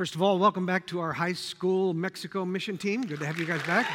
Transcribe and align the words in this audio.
First 0.00 0.14
of 0.14 0.22
all, 0.22 0.38
welcome 0.38 0.64
back 0.64 0.86
to 0.86 1.00
our 1.00 1.12
high 1.12 1.34
school 1.34 1.92
Mexico 1.92 2.46
mission 2.46 2.78
team. 2.78 3.02
Good 3.02 3.18
to 3.18 3.26
have 3.26 3.38
you 3.38 3.44
guys 3.44 3.62
back. 3.64 3.86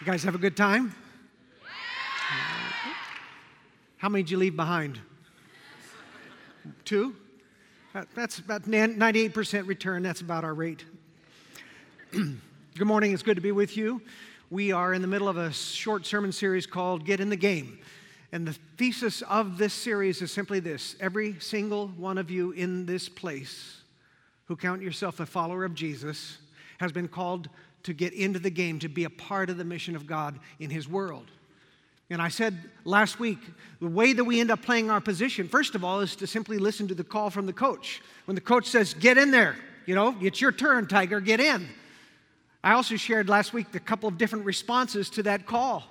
You 0.00 0.06
guys 0.06 0.24
have 0.24 0.34
a 0.34 0.38
good 0.38 0.56
time? 0.56 0.94
How 3.98 4.08
many 4.08 4.22
did 4.22 4.30
you 4.30 4.38
leave 4.38 4.56
behind? 4.56 4.98
Two? 6.86 7.14
That's 8.14 8.38
about 8.38 8.62
98% 8.62 9.66
return. 9.66 10.02
That's 10.02 10.22
about 10.22 10.44
our 10.44 10.54
rate. 10.54 10.86
good 12.10 12.86
morning. 12.86 13.12
It's 13.12 13.22
good 13.22 13.36
to 13.36 13.42
be 13.42 13.52
with 13.52 13.76
you. 13.76 14.00
We 14.48 14.72
are 14.72 14.94
in 14.94 15.02
the 15.02 15.08
middle 15.08 15.28
of 15.28 15.36
a 15.36 15.52
short 15.52 16.06
sermon 16.06 16.32
series 16.32 16.66
called 16.66 17.04
Get 17.04 17.20
in 17.20 17.28
the 17.28 17.36
Game. 17.36 17.80
And 18.32 18.46
the 18.46 18.56
thesis 18.76 19.22
of 19.22 19.58
this 19.58 19.74
series 19.74 20.22
is 20.22 20.30
simply 20.30 20.60
this 20.60 20.96
every 21.00 21.38
single 21.40 21.88
one 21.88 22.18
of 22.18 22.30
you 22.30 22.52
in 22.52 22.86
this 22.86 23.08
place 23.08 23.80
who 24.44 24.56
count 24.56 24.82
yourself 24.82 25.20
a 25.20 25.26
follower 25.26 25.64
of 25.64 25.74
Jesus 25.74 26.38
has 26.78 26.92
been 26.92 27.08
called 27.08 27.48
to 27.82 27.92
get 27.92 28.12
into 28.12 28.38
the 28.38 28.50
game, 28.50 28.78
to 28.78 28.88
be 28.88 29.04
a 29.04 29.10
part 29.10 29.50
of 29.50 29.56
the 29.56 29.64
mission 29.64 29.96
of 29.96 30.06
God 30.06 30.38
in 30.58 30.70
His 30.70 30.88
world. 30.88 31.30
And 32.10 32.20
I 32.20 32.28
said 32.28 32.58
last 32.84 33.20
week, 33.20 33.38
the 33.80 33.88
way 33.88 34.12
that 34.12 34.24
we 34.24 34.40
end 34.40 34.50
up 34.50 34.62
playing 34.62 34.90
our 34.90 35.00
position, 35.00 35.48
first 35.48 35.74
of 35.74 35.84
all, 35.84 36.00
is 36.00 36.16
to 36.16 36.26
simply 36.26 36.58
listen 36.58 36.88
to 36.88 36.94
the 36.94 37.04
call 37.04 37.30
from 37.30 37.46
the 37.46 37.52
coach. 37.52 38.02
When 38.24 38.34
the 38.34 38.40
coach 38.40 38.66
says, 38.66 38.94
get 38.94 39.16
in 39.16 39.30
there, 39.30 39.56
you 39.86 39.94
know, 39.94 40.16
it's 40.20 40.40
your 40.40 40.52
turn, 40.52 40.88
Tiger, 40.88 41.20
get 41.20 41.40
in. 41.40 41.68
I 42.62 42.72
also 42.72 42.96
shared 42.96 43.28
last 43.28 43.52
week 43.52 43.74
a 43.74 43.80
couple 43.80 44.08
of 44.08 44.18
different 44.18 44.44
responses 44.44 45.08
to 45.10 45.22
that 45.22 45.46
call. 45.46 45.84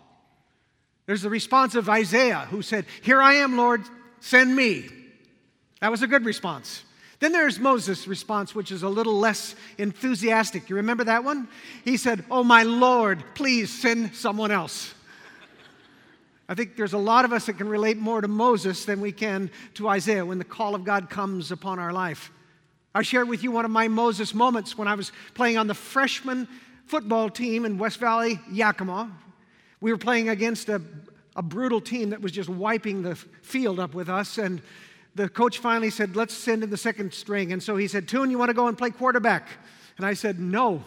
There's 1.09 1.23
the 1.23 1.29
response 1.31 1.73
of 1.73 1.89
Isaiah, 1.89 2.45
who 2.51 2.61
said, 2.61 2.85
Here 3.01 3.19
I 3.19 3.37
am, 3.37 3.57
Lord, 3.57 3.81
send 4.19 4.55
me. 4.55 4.89
That 5.81 5.89
was 5.89 6.03
a 6.03 6.07
good 6.07 6.23
response. 6.23 6.83
Then 7.17 7.31
there's 7.31 7.57
Moses' 7.57 8.07
response, 8.07 8.53
which 8.53 8.71
is 8.71 8.83
a 8.83 8.89
little 8.89 9.17
less 9.17 9.55
enthusiastic. 9.79 10.69
You 10.69 10.75
remember 10.75 11.05
that 11.05 11.23
one? 11.23 11.47
He 11.83 11.97
said, 11.97 12.23
Oh, 12.29 12.43
my 12.43 12.61
Lord, 12.61 13.23
please 13.33 13.73
send 13.73 14.13
someone 14.13 14.51
else. 14.51 14.93
I 16.47 16.53
think 16.53 16.75
there's 16.75 16.93
a 16.93 16.99
lot 16.99 17.25
of 17.25 17.33
us 17.33 17.47
that 17.47 17.53
can 17.53 17.69
relate 17.69 17.97
more 17.97 18.21
to 18.21 18.27
Moses 18.27 18.85
than 18.85 19.01
we 19.01 19.11
can 19.11 19.49
to 19.73 19.89
Isaiah 19.89 20.23
when 20.23 20.37
the 20.37 20.43
call 20.43 20.75
of 20.75 20.83
God 20.83 21.09
comes 21.09 21.51
upon 21.51 21.79
our 21.79 21.91
life. 21.91 22.31
I 22.93 23.01
shared 23.01 23.27
with 23.27 23.43
you 23.43 23.49
one 23.49 23.65
of 23.65 23.71
my 23.71 23.87
Moses 23.87 24.35
moments 24.35 24.77
when 24.77 24.87
I 24.87 24.93
was 24.93 25.11
playing 25.33 25.57
on 25.57 25.65
the 25.65 25.73
freshman 25.73 26.47
football 26.85 27.31
team 27.31 27.65
in 27.65 27.79
West 27.79 27.99
Valley, 27.99 28.39
Yakima. 28.51 29.11
We 29.81 29.91
were 29.91 29.97
playing 29.97 30.29
against 30.29 30.69
a, 30.69 30.81
a 31.35 31.41
brutal 31.41 31.81
team 31.81 32.09
that 32.09 32.21
was 32.21 32.31
just 32.31 32.49
wiping 32.49 33.01
the 33.01 33.15
field 33.15 33.79
up 33.79 33.93
with 33.93 34.09
us, 34.09 34.37
and 34.37 34.61
the 35.15 35.29
coach 35.29 35.59
finally 35.59 35.89
said, 35.89 36.15
Let's 36.15 36.33
send 36.33 36.63
in 36.63 36.69
the 36.69 36.77
second 36.77 37.13
string. 37.13 37.51
And 37.51 37.61
so 37.61 37.75
he 37.75 37.87
said, 37.87 38.07
Toon, 38.07 38.31
you 38.31 38.37
want 38.37 38.49
to 38.49 38.53
go 38.53 38.67
and 38.67 38.77
play 38.77 38.89
quarterback? 38.89 39.47
And 39.97 40.05
I 40.05 40.13
said, 40.13 40.39
No. 40.39 40.83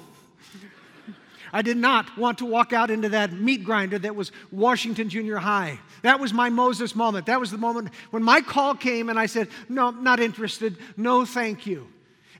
I 1.52 1.60
did 1.62 1.76
not 1.76 2.16
want 2.16 2.38
to 2.38 2.46
walk 2.46 2.72
out 2.72 2.90
into 2.90 3.10
that 3.10 3.32
meat 3.32 3.64
grinder 3.64 3.98
that 3.98 4.16
was 4.16 4.32
Washington 4.50 5.10
Junior 5.10 5.36
High. 5.36 5.78
That 6.02 6.18
was 6.18 6.32
my 6.32 6.48
Moses 6.48 6.96
moment. 6.96 7.26
That 7.26 7.40
was 7.40 7.50
the 7.50 7.58
moment 7.58 7.90
when 8.10 8.22
my 8.22 8.40
call 8.40 8.74
came 8.74 9.10
and 9.10 9.18
I 9.18 9.26
said, 9.26 9.48
No, 9.68 9.90
not 9.90 10.18
interested. 10.18 10.76
No, 10.96 11.24
thank 11.24 11.66
you. 11.66 11.88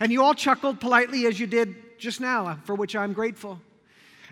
And 0.01 0.11
you 0.11 0.23
all 0.23 0.35
chuckled 0.35 0.81
politely 0.81 1.27
as 1.27 1.39
you 1.39 1.47
did 1.47 1.99
just 1.99 2.21
now, 2.21 2.47
uh, 2.47 2.57
for 2.65 2.75
which 2.75 2.97
I'm 2.97 3.13
grateful. 3.13 3.61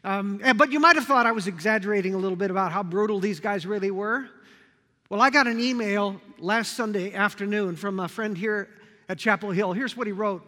Um, 0.03 0.41
but 0.56 0.73
you 0.73 0.81
might 0.81 0.97
have 0.97 1.05
thought 1.05 1.27
I 1.27 1.33
was 1.33 1.47
exaggerating 1.47 2.15
a 2.15 2.19
little 2.19 2.37
bit 2.37 2.51
about 2.51 2.73
how 2.73 2.83
brutal 2.83 3.20
these 3.20 3.41
guys 3.41 3.67
really 3.67 3.91
were. 3.91 4.29
Well, 5.11 5.20
I 5.20 5.31
got 5.31 5.47
an 5.47 5.61
email 5.61 6.20
last 6.39 6.75
Sunday 6.75 7.12
afternoon 7.12 7.77
from 7.77 8.01
a 8.01 8.08
friend 8.08 8.36
here 8.36 8.69
at 9.08 9.19
Chapel 9.19 9.51
Hill. 9.51 9.73
Here's 9.73 9.97
what 9.97 10.07
he 10.07 10.13
wrote 10.13 10.42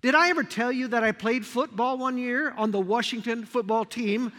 Did 0.00 0.14
I 0.14 0.30
ever 0.30 0.44
tell 0.44 0.72
you 0.72 0.88
that 0.88 1.04
I 1.04 1.12
played 1.12 1.44
football 1.44 1.98
one 1.98 2.16
year 2.16 2.52
on 2.56 2.70
the 2.70 2.80
Washington 2.80 3.44
football 3.44 3.84
team 3.84 4.32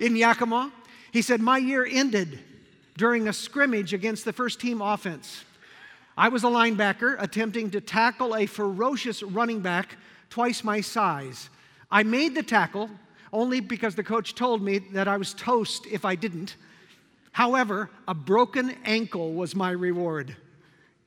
in 0.00 0.16
Yakima? 0.16 0.72
He 1.12 1.22
said, 1.22 1.40
My 1.40 1.58
year 1.58 1.86
ended 1.90 2.38
during 2.96 3.28
a 3.28 3.32
scrimmage 3.32 3.92
against 3.92 4.24
the 4.24 4.32
first 4.32 4.60
team 4.60 4.80
offense. 4.80 5.44
I 6.16 6.28
was 6.28 6.44
a 6.44 6.48
linebacker 6.48 7.20
attempting 7.22 7.70
to 7.72 7.80
tackle 7.82 8.34
a 8.34 8.46
ferocious 8.46 9.22
running 9.22 9.60
back 9.60 9.96
twice 10.30 10.64
my 10.64 10.80
size. 10.80 11.50
I 11.90 12.02
made 12.02 12.34
the 12.34 12.42
tackle 12.42 12.88
only 13.36 13.60
because 13.60 13.94
the 13.94 14.02
coach 14.02 14.34
told 14.34 14.62
me 14.62 14.78
that 14.78 15.06
I 15.06 15.18
was 15.18 15.34
toast 15.34 15.86
if 15.86 16.06
I 16.06 16.14
didn't. 16.14 16.56
However, 17.32 17.90
a 18.08 18.14
broken 18.14 18.74
ankle 18.86 19.34
was 19.34 19.54
my 19.54 19.70
reward. 19.70 20.34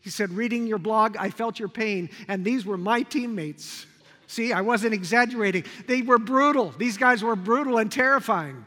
He 0.01 0.11
said, 0.11 0.29
Reading 0.29 0.67
your 0.67 0.77
blog, 0.77 1.17
I 1.17 1.31
felt 1.31 1.57
your 1.57 1.69
pain, 1.69 2.07
and 2.27 2.45
these 2.45 2.67
were 2.67 2.77
my 2.77 3.01
teammates. 3.01 3.87
See, 4.27 4.53
I 4.53 4.61
wasn't 4.61 4.93
exaggerating. 4.93 5.63
They 5.87 6.03
were 6.03 6.19
brutal. 6.19 6.69
These 6.77 6.97
guys 6.97 7.23
were 7.23 7.35
brutal 7.35 7.79
and 7.79 7.91
terrifying. 7.91 8.63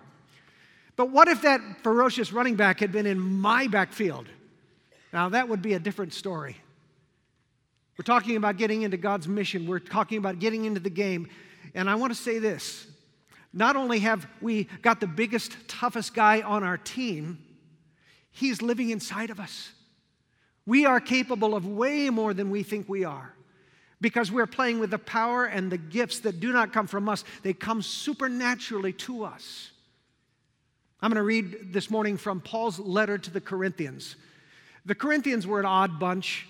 But 0.96 1.10
what 1.10 1.28
if 1.28 1.42
that 1.42 1.60
ferocious 1.84 2.32
running 2.32 2.56
back 2.56 2.80
had 2.80 2.90
been 2.90 3.06
in 3.06 3.20
my 3.20 3.68
backfield? 3.68 4.26
Now, 5.12 5.28
that 5.28 5.48
would 5.48 5.62
be 5.62 5.74
a 5.74 5.78
different 5.78 6.14
story. 6.14 6.56
We're 7.96 8.02
talking 8.04 8.36
about 8.36 8.56
getting 8.56 8.82
into 8.82 8.96
God's 8.96 9.28
mission, 9.28 9.68
we're 9.68 9.78
talking 9.78 10.18
about 10.18 10.40
getting 10.40 10.64
into 10.64 10.80
the 10.80 10.90
game. 10.90 11.28
And 11.76 11.88
I 11.88 11.94
want 11.94 12.12
to 12.12 12.20
say 12.20 12.40
this 12.40 12.88
not 13.52 13.76
only 13.76 13.98
have 14.00 14.26
we 14.40 14.64
got 14.82 15.00
the 15.00 15.06
biggest, 15.06 15.56
toughest 15.68 16.14
guy 16.14 16.40
on 16.40 16.64
our 16.64 16.78
team, 16.78 17.38
He's 18.30 18.62
living 18.62 18.90
inside 18.90 19.28
of 19.28 19.38
us. 19.38 19.72
We 20.64 20.86
are 20.86 21.00
capable 21.00 21.54
of 21.54 21.66
way 21.66 22.08
more 22.08 22.32
than 22.32 22.50
we 22.50 22.62
think 22.62 22.88
we 22.88 23.04
are 23.04 23.34
because 24.02 24.32
we're 24.32 24.46
playing 24.46 24.80
with 24.80 24.90
the 24.90 24.98
power 24.98 25.44
and 25.44 25.70
the 25.70 25.78
gifts 25.78 26.20
that 26.20 26.40
do 26.40 26.52
not 26.52 26.72
come 26.72 26.86
from 26.86 27.08
us, 27.08 27.24
they 27.42 27.52
come 27.52 27.80
supernaturally 27.80 28.92
to 28.92 29.24
us. 29.24 29.70
I'm 31.00 31.10
going 31.10 31.16
to 31.16 31.22
read 31.22 31.72
this 31.72 31.90
morning 31.90 32.16
from 32.16 32.40
Paul's 32.40 32.78
letter 32.78 33.16
to 33.16 33.30
the 33.30 33.40
Corinthians. 33.40 34.16
The 34.84 34.94
Corinthians 34.94 35.46
were 35.46 35.60
an 35.60 35.66
odd 35.66 36.00
bunch. 36.00 36.46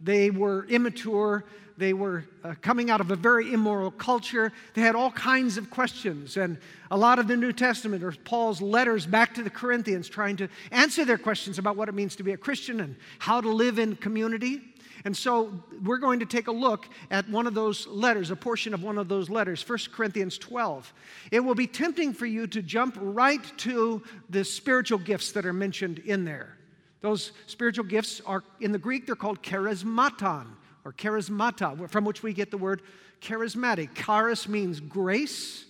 They 0.00 0.30
were 0.30 0.64
immature. 0.66 1.44
They 1.82 1.94
were 1.94 2.24
uh, 2.44 2.54
coming 2.60 2.90
out 2.90 3.00
of 3.00 3.10
a 3.10 3.16
very 3.16 3.52
immoral 3.52 3.90
culture. 3.90 4.52
They 4.74 4.82
had 4.82 4.94
all 4.94 5.10
kinds 5.10 5.56
of 5.56 5.68
questions. 5.68 6.36
And 6.36 6.58
a 6.92 6.96
lot 6.96 7.18
of 7.18 7.26
the 7.26 7.36
New 7.36 7.52
Testament 7.52 8.04
or 8.04 8.12
Paul's 8.12 8.62
letters 8.62 9.04
back 9.04 9.34
to 9.34 9.42
the 9.42 9.50
Corinthians 9.50 10.08
trying 10.08 10.36
to 10.36 10.48
answer 10.70 11.04
their 11.04 11.18
questions 11.18 11.58
about 11.58 11.74
what 11.74 11.88
it 11.88 11.94
means 11.96 12.14
to 12.14 12.22
be 12.22 12.30
a 12.30 12.36
Christian 12.36 12.78
and 12.82 12.94
how 13.18 13.40
to 13.40 13.48
live 13.48 13.80
in 13.80 13.96
community. 13.96 14.60
And 15.04 15.16
so 15.16 15.60
we're 15.82 15.98
going 15.98 16.20
to 16.20 16.24
take 16.24 16.46
a 16.46 16.52
look 16.52 16.86
at 17.10 17.28
one 17.28 17.48
of 17.48 17.54
those 17.54 17.88
letters, 17.88 18.30
a 18.30 18.36
portion 18.36 18.74
of 18.74 18.84
one 18.84 18.96
of 18.96 19.08
those 19.08 19.28
letters, 19.28 19.68
1 19.68 19.78
Corinthians 19.92 20.38
12. 20.38 20.94
It 21.32 21.40
will 21.40 21.56
be 21.56 21.66
tempting 21.66 22.12
for 22.12 22.26
you 22.26 22.46
to 22.46 22.62
jump 22.62 22.96
right 23.00 23.42
to 23.58 24.04
the 24.30 24.44
spiritual 24.44 24.98
gifts 24.98 25.32
that 25.32 25.44
are 25.44 25.52
mentioned 25.52 25.98
in 25.98 26.24
there. 26.24 26.56
Those 27.00 27.32
spiritual 27.48 27.86
gifts 27.86 28.20
are, 28.24 28.44
in 28.60 28.70
the 28.70 28.78
Greek, 28.78 29.04
they're 29.04 29.16
called 29.16 29.42
charismaton 29.42 30.46
or 30.84 30.92
charismata, 30.92 31.88
from 31.90 32.04
which 32.04 32.22
we 32.22 32.32
get 32.32 32.50
the 32.50 32.58
word 32.58 32.82
charismatic. 33.20 33.90
Charis 33.94 34.48
means 34.48 34.80
grace. 34.80 35.64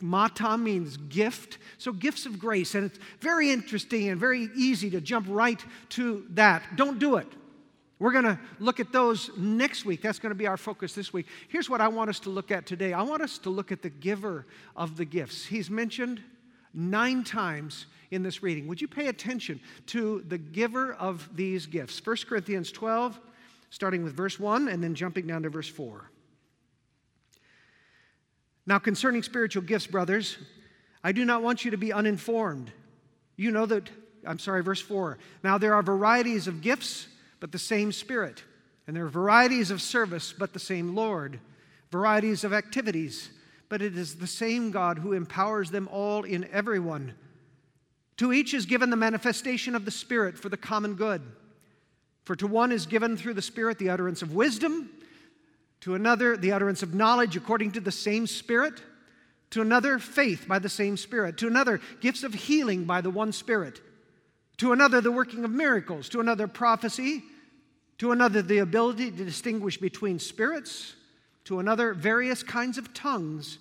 Mata 0.00 0.58
means 0.58 0.96
gift. 0.96 1.58
So, 1.78 1.92
gifts 1.92 2.26
of 2.26 2.38
grace. 2.38 2.74
And 2.74 2.86
it's 2.86 2.98
very 3.20 3.50
interesting 3.50 4.08
and 4.08 4.18
very 4.18 4.48
easy 4.56 4.90
to 4.90 5.00
jump 5.00 5.26
right 5.28 5.64
to 5.90 6.26
that. 6.30 6.62
Don't 6.76 6.98
do 6.98 7.16
it. 7.16 7.28
We're 8.02 8.10
going 8.12 8.24
to 8.24 8.38
look 8.58 8.80
at 8.80 8.90
those 8.90 9.30
next 9.36 9.84
week. 9.84 10.02
That's 10.02 10.18
going 10.18 10.32
to 10.32 10.36
be 10.36 10.48
our 10.48 10.56
focus 10.56 10.92
this 10.92 11.12
week. 11.12 11.26
Here's 11.46 11.70
what 11.70 11.80
I 11.80 11.86
want 11.86 12.10
us 12.10 12.18
to 12.20 12.30
look 12.30 12.50
at 12.50 12.66
today 12.66 12.92
I 12.92 13.02
want 13.02 13.22
us 13.22 13.38
to 13.38 13.50
look 13.50 13.70
at 13.70 13.80
the 13.80 13.90
giver 13.90 14.44
of 14.74 14.96
the 14.96 15.04
gifts. 15.04 15.46
He's 15.46 15.70
mentioned 15.70 16.20
nine 16.74 17.22
times 17.22 17.86
in 18.10 18.24
this 18.24 18.42
reading. 18.42 18.66
Would 18.66 18.80
you 18.80 18.88
pay 18.88 19.06
attention 19.06 19.60
to 19.86 20.24
the 20.26 20.38
giver 20.38 20.94
of 20.94 21.28
these 21.36 21.66
gifts? 21.66 22.04
1 22.04 22.16
Corinthians 22.28 22.72
12, 22.72 23.20
starting 23.72 24.04
with 24.04 24.14
verse 24.14 24.38
1 24.38 24.68
and 24.68 24.84
then 24.84 24.94
jumping 24.94 25.26
down 25.26 25.42
to 25.44 25.48
verse 25.48 25.66
4. 25.66 26.10
Now, 28.66 28.78
concerning 28.78 29.22
spiritual 29.22 29.62
gifts, 29.62 29.86
brothers, 29.86 30.36
I 31.02 31.12
do 31.12 31.24
not 31.24 31.42
want 31.42 31.64
you 31.64 31.70
to 31.70 31.78
be 31.78 31.90
uninformed. 31.90 32.70
You 33.34 33.50
know 33.50 33.64
that, 33.64 33.88
I'm 34.26 34.38
sorry, 34.38 34.62
verse 34.62 34.82
4. 34.82 35.16
Now, 35.42 35.56
there 35.56 35.74
are 35.74 35.82
varieties 35.82 36.46
of 36.46 36.60
gifts, 36.60 37.08
but 37.40 37.50
the 37.50 37.58
same 37.58 37.92
Spirit. 37.92 38.44
And 38.86 38.94
there 38.94 39.06
are 39.06 39.08
varieties 39.08 39.70
of 39.70 39.80
service, 39.80 40.34
but 40.38 40.52
the 40.52 40.58
same 40.58 40.94
Lord. 40.94 41.40
Varieties 41.90 42.44
of 42.44 42.52
activities, 42.52 43.30
but 43.70 43.80
it 43.80 43.96
is 43.96 44.16
the 44.16 44.26
same 44.26 44.70
God 44.70 44.98
who 44.98 45.14
empowers 45.14 45.70
them 45.70 45.88
all 45.90 46.24
in 46.24 46.46
everyone. 46.52 47.14
To 48.18 48.34
each 48.34 48.52
is 48.52 48.66
given 48.66 48.90
the 48.90 48.96
manifestation 48.96 49.74
of 49.74 49.86
the 49.86 49.90
Spirit 49.90 50.38
for 50.38 50.50
the 50.50 50.58
common 50.58 50.94
good. 50.94 51.22
For 52.24 52.36
to 52.36 52.46
one 52.46 52.72
is 52.72 52.86
given 52.86 53.16
through 53.16 53.34
the 53.34 53.42
Spirit 53.42 53.78
the 53.78 53.90
utterance 53.90 54.22
of 54.22 54.34
wisdom, 54.34 54.90
to 55.80 55.94
another 55.94 56.36
the 56.36 56.52
utterance 56.52 56.82
of 56.82 56.94
knowledge 56.94 57.36
according 57.36 57.72
to 57.72 57.80
the 57.80 57.92
same 57.92 58.26
Spirit, 58.26 58.80
to 59.50 59.60
another 59.60 59.98
faith 59.98 60.46
by 60.46 60.58
the 60.58 60.68
same 60.68 60.96
Spirit, 60.96 61.36
to 61.38 61.46
another 61.46 61.80
gifts 62.00 62.22
of 62.22 62.34
healing 62.34 62.84
by 62.84 63.00
the 63.00 63.10
one 63.10 63.32
Spirit 63.32 63.80
to 64.62 64.70
another, 64.72 65.00
the 65.00 65.10
working 65.10 65.44
of 65.44 65.50
miracles, 65.50 66.08
to 66.10 66.20
another, 66.20 66.46
prophecy, 66.46 67.24
to 67.98 68.12
another, 68.12 68.42
the 68.42 68.58
ability 68.58 69.10
to 69.10 69.24
distinguish 69.24 69.76
between 69.76 70.20
spirits, 70.20 70.94
to 71.44 71.58
another, 71.58 71.94
various 71.94 72.44
kinds 72.44 72.78
of 72.78 72.94
tongues, 72.94 73.58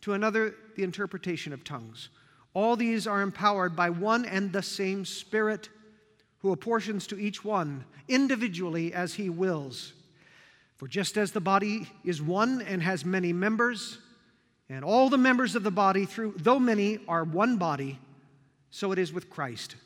to 0.00 0.14
another, 0.14 0.54
the 0.76 0.82
interpretation 0.82 1.52
of 1.52 1.62
tongues. 1.62 2.08
All 2.54 2.74
these 2.74 3.06
are 3.06 3.20
empowered 3.20 3.76
by 3.76 3.90
one 3.90 4.24
and 4.24 4.50
the 4.50 4.62
same 4.62 5.04
Spirit 5.04 5.68
who 6.44 6.52
apportions 6.52 7.06
to 7.06 7.18
each 7.18 7.42
one 7.42 7.86
individually 8.06 8.92
as 8.92 9.14
he 9.14 9.30
wills. 9.30 9.94
For 10.76 10.86
just 10.86 11.16
as 11.16 11.32
the 11.32 11.40
body 11.40 11.88
is 12.04 12.20
one 12.20 12.60
and 12.60 12.82
has 12.82 13.02
many 13.02 13.32
members, 13.32 13.96
and 14.68 14.84
all 14.84 15.08
the 15.08 15.16
members 15.16 15.54
of 15.54 15.62
the 15.62 15.70
body, 15.70 16.04
through, 16.04 16.34
though 16.36 16.58
many, 16.58 16.98
are 17.08 17.24
one 17.24 17.56
body, 17.56 17.98
so 18.70 18.92
it 18.92 18.98
is 18.98 19.10
with 19.10 19.30
Christ. 19.30 19.76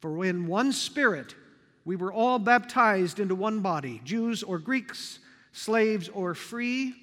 For 0.00 0.24
in 0.24 0.48
one 0.48 0.72
Spirit 0.72 1.36
we 1.84 1.94
were 1.94 2.12
all 2.12 2.40
baptized 2.40 3.20
into 3.20 3.36
one 3.36 3.60
body, 3.60 4.00
Jews 4.04 4.42
or 4.42 4.58
Greeks, 4.58 5.20
slaves 5.52 6.08
or 6.08 6.34
free, 6.34 6.94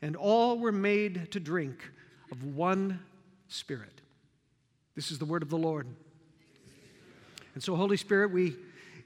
and 0.00 0.16
all 0.16 0.58
were 0.58 0.72
made 0.72 1.32
to 1.32 1.38
drink 1.38 1.84
of 2.32 2.42
one 2.56 3.00
Spirit. 3.48 4.00
This 4.94 5.10
is 5.10 5.18
the 5.18 5.26
word 5.26 5.42
of 5.42 5.50
the 5.50 5.58
Lord. 5.58 5.86
And 7.54 7.62
so, 7.62 7.74
Holy 7.76 7.96
Spirit, 7.96 8.30
we 8.30 8.56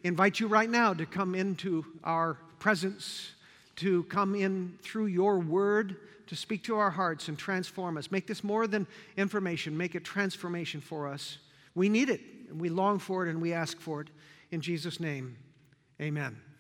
invite 0.03 0.41
you 0.41 0.47
right 0.47 0.69
now 0.69 0.93
to 0.95 1.07
come 1.07 1.35
into 1.35 1.85
our 2.05 2.37
presence, 2.59 3.33
to 3.77 4.05
come 4.05 4.35
in 4.35 4.79
through 4.83 5.07
your 5.07 5.39
word, 5.39 5.97
to 6.27 6.37
speak 6.37 6.65
to 6.65 6.77
our 6.77 6.91
hearts 6.91 7.29
and 7.29 7.39
transform 7.39 7.97
us. 7.97 8.11
Make 8.11 8.27
this 8.27 8.43
more 8.43 8.67
than 8.67 8.87
information, 9.17 9.77
make 9.77 9.95
it 9.95 10.05
transformation 10.05 10.81
for 10.81 11.09
us. 11.09 11.39
We 11.75 11.89
need 11.89 12.09
it, 12.09 12.21
and 12.51 12.61
we 12.61 12.69
long 12.69 12.99
for 12.99 13.27
it, 13.27 13.31
and 13.31 13.41
we 13.41 13.53
ask 13.53 13.81
for 13.81 14.01
it. 14.01 14.09
In 14.51 14.61
Jesus' 14.61 15.01
name, 15.01 15.37
amen. 16.01 16.52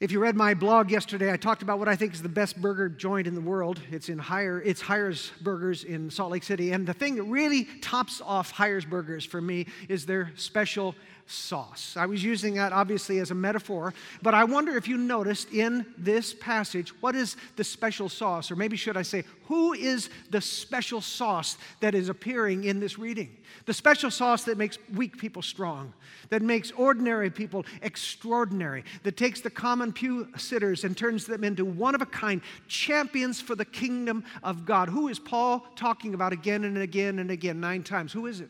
If 0.00 0.12
you 0.12 0.20
read 0.20 0.36
my 0.36 0.54
blog 0.54 0.92
yesterday, 0.92 1.32
I 1.32 1.36
talked 1.36 1.62
about 1.62 1.80
what 1.80 1.88
I 1.88 1.96
think 1.96 2.14
is 2.14 2.22
the 2.22 2.28
best 2.28 2.62
burger 2.62 2.88
joint 2.88 3.26
in 3.26 3.34
the 3.34 3.40
world. 3.40 3.80
It's 3.90 4.08
in 4.08 4.16
Higher, 4.16 4.62
it's 4.62 4.80
Hires 4.80 5.32
Burgers 5.40 5.82
in 5.82 6.08
Salt 6.08 6.30
Lake 6.30 6.44
City. 6.44 6.70
And 6.70 6.86
the 6.86 6.94
thing 6.94 7.16
that 7.16 7.24
really 7.24 7.64
tops 7.82 8.22
off 8.24 8.52
Hires 8.52 8.84
Burgers 8.84 9.24
for 9.24 9.40
me 9.40 9.66
is 9.88 10.06
their 10.06 10.30
special 10.36 10.94
sauce. 11.28 11.94
I 11.96 12.06
was 12.06 12.24
using 12.24 12.54
that 12.54 12.72
obviously 12.72 13.18
as 13.18 13.30
a 13.30 13.34
metaphor, 13.34 13.92
but 14.22 14.34
I 14.34 14.44
wonder 14.44 14.76
if 14.76 14.88
you 14.88 14.96
noticed 14.96 15.52
in 15.52 15.84
this 15.96 16.32
passage 16.34 16.90
what 17.00 17.14
is 17.14 17.36
the 17.56 17.64
special 17.64 18.08
sauce, 18.08 18.50
or 18.50 18.56
maybe 18.56 18.76
should 18.76 18.96
I 18.96 19.02
say, 19.02 19.24
who 19.44 19.74
is 19.74 20.08
the 20.30 20.40
special 20.40 21.00
sauce 21.00 21.58
that 21.80 21.94
is 21.94 22.08
appearing 22.08 22.64
in 22.64 22.80
this 22.80 22.98
reading? 22.98 23.36
The 23.66 23.74
special 23.74 24.10
sauce 24.10 24.44
that 24.44 24.56
makes 24.58 24.78
weak 24.94 25.18
people 25.18 25.42
strong, 25.42 25.92
that 26.30 26.42
makes 26.42 26.70
ordinary 26.72 27.30
people 27.30 27.64
extraordinary, 27.82 28.84
that 29.02 29.16
takes 29.16 29.40
the 29.42 29.50
common 29.50 29.92
pew 29.92 30.28
sitters 30.36 30.84
and 30.84 30.96
turns 30.96 31.26
them 31.26 31.44
into 31.44 31.64
one 31.64 31.94
of 31.94 32.02
a 32.02 32.06
kind 32.06 32.40
champions 32.68 33.40
for 33.40 33.54
the 33.54 33.64
kingdom 33.64 34.24
of 34.42 34.64
God. 34.64 34.88
Who 34.88 35.08
is 35.08 35.18
Paul 35.18 35.66
talking 35.76 36.14
about 36.14 36.32
again 36.32 36.64
and 36.64 36.78
again 36.78 37.18
and 37.18 37.30
again, 37.30 37.60
nine 37.60 37.82
times? 37.82 38.12
Who 38.12 38.26
is 38.26 38.40
it? 38.40 38.48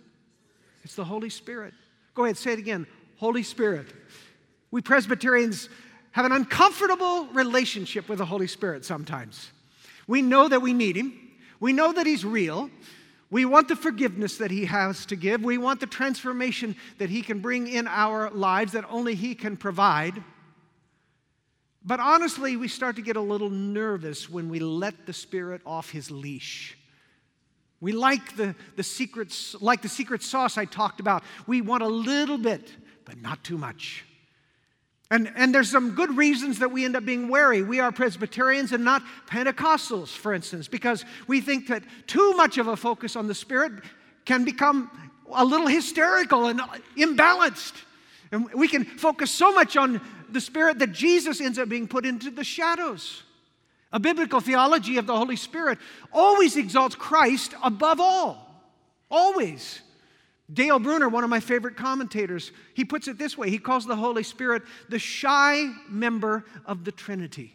It's 0.85 0.95
the 0.95 1.05
Holy 1.05 1.31
Spirit. 1.31 1.75
Go 2.19 2.25
ahead, 2.25 2.37
say 2.37 2.53
it 2.55 2.59
again 2.59 2.85
Holy 3.19 3.45
Spirit. 3.45 3.87
We 4.73 4.83
Presbyterians 4.83 5.69
have 6.11 6.25
an 6.25 6.33
uncomfortable 6.33 7.27
relationship 7.27 8.09
with 8.09 8.19
the 8.19 8.25
Holy 8.25 8.49
Spirit 8.49 8.85
sometimes. 8.85 9.53
We 10.09 10.21
know 10.21 10.49
that 10.49 10.61
we 10.61 10.73
need 10.73 10.97
Him, 10.97 11.13
we 11.61 11.73
know 11.73 11.93
that 11.93 12.07
He's 12.07 12.25
real. 12.25 12.71
We 13.31 13.45
want 13.45 13.69
the 13.69 13.77
forgiveness 13.77 14.39
that 14.39 14.51
He 14.51 14.65
has 14.65 15.07
to 15.07 15.15
give. 15.15 15.45
We 15.45 15.59
want 15.59 15.79
the 15.79 15.87
transformation 15.87 16.75
that 16.99 17.09
He 17.09 17.23
can 17.23 17.39
bring 17.39 17.69
in 17.69 17.87
our 17.87 18.31
lives 18.31 18.73
that 18.73 18.85
only 18.91 19.15
He 19.15 19.37
can 19.37 19.57
provide. 19.57 20.21
But 21.85 22.01
honestly, 22.01 22.57
we 22.57 22.67
start 22.67 22.97
to 22.97 23.03
get 23.03 23.15
a 23.15 23.21
little 23.21 23.51
nervous 23.51 24.29
when 24.29 24.49
we 24.49 24.59
let 24.59 25.07
the 25.07 25.13
Spirit 25.13 25.61
off 25.65 25.91
His 25.91 26.11
leash. 26.11 26.77
We 27.81 27.93
like 27.93 28.37
the, 28.37 28.55
the 28.77 28.83
secrets, 28.83 29.55
like 29.61 29.83
the 29.83 29.89
secret 29.89 30.23
sauce 30.23 30.59
I 30.59 30.65
talked 30.65 31.01
about. 31.01 31.23
We 31.47 31.61
want 31.61 31.83
a 31.83 31.89
little 31.89 32.39
bit, 32.39 32.73
but 33.05 33.21
not 33.21 33.45
too 33.45 33.57
much. 33.57 34.05
And, 35.11 35.33
and 35.37 35.55
there's 35.55 35.71
some 35.71 35.95
good 35.95 36.17
reasons 36.17 36.59
that 36.59 36.71
we 36.71 36.85
end 36.85 36.95
up 36.95 37.05
being 37.05 37.29
wary. 37.29 37.63
We 37.63 37.81
are 37.81 37.91
Presbyterians 37.91 38.73
and 38.73 38.85
not 38.85 39.03
Pentecostals, 39.27 40.09
for 40.09 40.35
instance, 40.35 40.69
because 40.69 41.05
we 41.27 41.41
think 41.41 41.69
that 41.69 41.83
too 42.07 42.35
much 42.35 42.59
of 42.59 42.67
a 42.67 42.77
focus 42.77 43.17
on 43.17 43.27
the 43.27 43.35
Spirit 43.35 43.73
can 44.27 44.45
become 44.45 44.91
a 45.33 45.45
little 45.45 45.67
hysterical 45.67 46.47
and 46.47 46.61
imbalanced. 46.97 47.75
And 48.33 48.53
we 48.53 48.69
can 48.69 48.85
focus 48.85 49.31
so 49.31 49.53
much 49.53 49.77
on 49.77 50.01
the 50.29 50.41
Spirit 50.41 50.81
that 50.81 50.93
Jesus 50.93 51.41
ends 51.41 51.59
up 51.59 51.71
being 51.71 51.89
put 51.89 52.05
into 52.05 52.31
the 52.31 52.45
shadows. 52.45 53.23
A 53.93 53.99
biblical 53.99 54.41
theology 54.41 54.99
of 54.99 55.07
the 55.07 55.17
Holy 55.17 55.37
Spirit 55.37 55.79
always 56.13 56.57
exalts 56.57 56.95
Christ 56.95 57.55
above 57.63 58.01
all. 58.01 58.45
Always. 59.11 59.81
Dale 60.53 60.79
Bruner, 60.79 61.09
one 61.09 61.25
of 61.25 61.31
my 61.31 61.41
favorite 61.41 61.77
commentators, 61.77 62.53
he 62.75 62.85
puts 62.85 63.09
it 63.09 63.19
this 63.19 63.37
way 63.37 63.51
he 63.51 63.59
calls 63.59 63.87
the 63.87 63.97
Holy 63.97 64.23
Spirit 64.23 64.63
the 64.89 64.99
shy 64.99 65.71
member 65.89 66.45
of 66.67 66.85
the 66.85 66.93
Trinity 66.93 67.55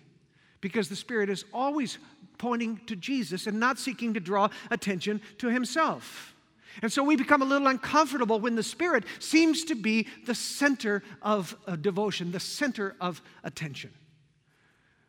because 0.62 0.90
the 0.90 0.96
Spirit 0.96 1.30
is 1.30 1.46
always 1.54 1.98
pointing 2.38 2.80
to 2.88 2.96
Jesus 2.96 3.48
and 3.48 3.60
not 3.60 3.78
seeking 3.80 4.14
to 4.14 4.20
draw 4.20 4.50
attention 4.72 5.22
to 5.40 5.50
himself. 5.50 6.34
And 6.82 6.92
so 6.92 7.04
we 7.04 7.16
become 7.16 7.42
a 7.42 7.46
little 7.46 7.68
uncomfortable 7.68 8.40
when 8.40 8.56
the 8.56 8.64
Spirit 8.64 9.04
seems 9.20 9.64
to 9.66 9.76
be 9.76 10.08
the 10.26 10.34
center 10.34 11.04
of 11.22 11.56
uh, 11.68 11.76
devotion, 11.76 12.32
the 12.32 12.40
center 12.40 12.96
of 13.00 13.22
attention. 13.44 13.92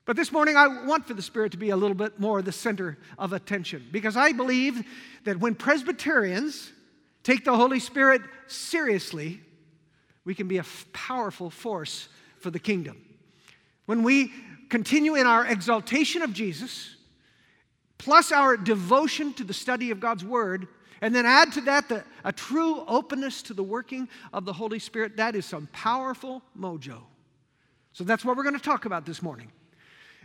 But 0.06 0.16
this 0.16 0.30
morning, 0.30 0.56
I 0.56 0.84
want 0.84 1.06
for 1.06 1.14
the 1.14 1.22
Spirit 1.22 1.52
to 1.52 1.58
be 1.58 1.70
a 1.70 1.76
little 1.76 1.96
bit 1.96 2.20
more 2.20 2.42
the 2.42 2.52
center 2.52 2.98
of 3.18 3.32
attention 3.32 3.86
because 3.90 4.16
I 4.16 4.32
believe 4.32 4.84
that 5.24 5.38
when 5.38 5.54
Presbyterians 5.54 6.70
take 7.22 7.44
the 7.44 7.56
Holy 7.56 7.80
Spirit 7.80 8.20
seriously, 8.46 9.40
we 10.24 10.34
can 10.34 10.46
be 10.46 10.58
a 10.58 10.64
powerful 10.92 11.48
force 11.48 12.08
for 12.38 12.50
the 12.50 12.58
kingdom. 12.58 13.02
When 13.86 14.02
we 14.02 14.30
continue 14.68 15.14
in 15.14 15.26
our 15.26 15.46
exaltation 15.46 16.20
of 16.20 16.34
Jesus, 16.34 16.96
plus 17.96 18.30
our 18.30 18.58
devotion 18.58 19.32
to 19.34 19.44
the 19.44 19.54
study 19.54 19.90
of 19.90 20.00
God's 20.00 20.24
Word, 20.24 20.68
and 21.00 21.14
then 21.14 21.24
add 21.24 21.52
to 21.52 21.60
that 21.62 21.88
the, 21.88 22.04
a 22.24 22.32
true 22.32 22.84
openness 22.86 23.42
to 23.42 23.54
the 23.54 23.62
working 23.62 24.08
of 24.34 24.44
the 24.44 24.52
Holy 24.52 24.78
Spirit, 24.78 25.16
that 25.16 25.34
is 25.34 25.46
some 25.46 25.66
powerful 25.72 26.42
mojo. 26.58 27.00
So 27.92 28.04
that's 28.04 28.24
what 28.24 28.36
we're 28.36 28.42
going 28.42 28.56
to 28.56 28.60
talk 28.60 28.84
about 28.84 29.06
this 29.06 29.22
morning. 29.22 29.50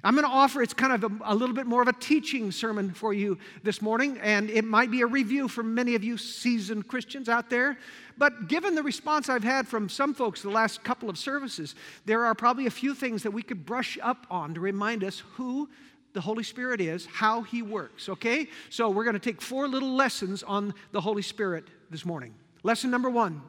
I'm 0.04 0.16
going 0.16 0.26
to 0.26 0.32
offer, 0.32 0.62
it's 0.62 0.74
kind 0.74 0.94
of 0.94 1.12
a, 1.12 1.34
a, 1.34 1.36
little 1.36 1.56
bit 1.56 1.68
more 1.68 1.82
of 1.82 1.88
a 1.88 1.94
teaching 1.94 2.52
sermon 2.52 2.92
for 2.92 3.14
you 3.14 3.38
this 3.64 3.82
morning, 3.82 4.18
and 4.22 4.50
it 4.50 4.64
might 4.64 4.92
be 4.92 5.02
a 5.02 5.06
review 5.06 5.48
for 5.48 5.62
many 5.62 5.96
of 5.96 6.04
you 6.04 6.18
seasoned 6.18 6.88
Christians 6.88 7.28
out 7.28 7.50
there. 7.50 7.78
But 8.18 8.48
given 8.48 8.76
the 8.76 8.84
response 8.84 9.30
I've 9.30 9.44
had 9.44 9.68
from 9.68 9.90
some 9.90 10.14
folks 10.14 10.42
the 10.42 10.50
last 10.50 10.84
couple 10.84 11.10
of 11.10 11.18
services, 11.18 11.76
there 12.06 12.26
are 12.26 12.34
probably 12.34 12.66
a 12.66 12.72
few 12.72 12.94
things 12.94 13.24
that 13.24 13.32
we 13.32 13.44
could 13.44 13.66
brush 13.66 13.98
up 14.02 14.26
on 14.30 14.54
to 14.54 14.60
remind 14.60 15.04
us 15.04 15.24
who 15.34 15.70
the 16.14 16.22
Holy 16.22 16.44
Spirit 16.44 16.82
is, 16.82 17.06
how 17.06 17.42
He 17.42 17.62
works, 17.62 18.10
okay? 18.10 18.48
So 18.70 18.90
we're 18.90 19.04
going 19.04 19.14
to 19.14 19.20
take 19.20 19.42
four 19.42 19.68
little 19.68 19.94
lessons 19.94 20.44
on 20.44 20.74
the 20.92 21.02
Holy 21.02 21.22
Spirit 21.22 21.66
this 21.90 22.06
morning. 22.06 22.34
Lesson 22.64 22.90
number 22.90 23.10
one 23.10 23.42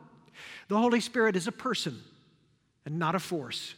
the 0.68 0.78
Holy 0.78 1.00
Spirit 1.00 1.36
is 1.36 1.46
a 1.46 1.52
person 1.52 2.00
and 2.86 2.98
not 2.98 3.14
a 3.14 3.18
force. 3.18 3.74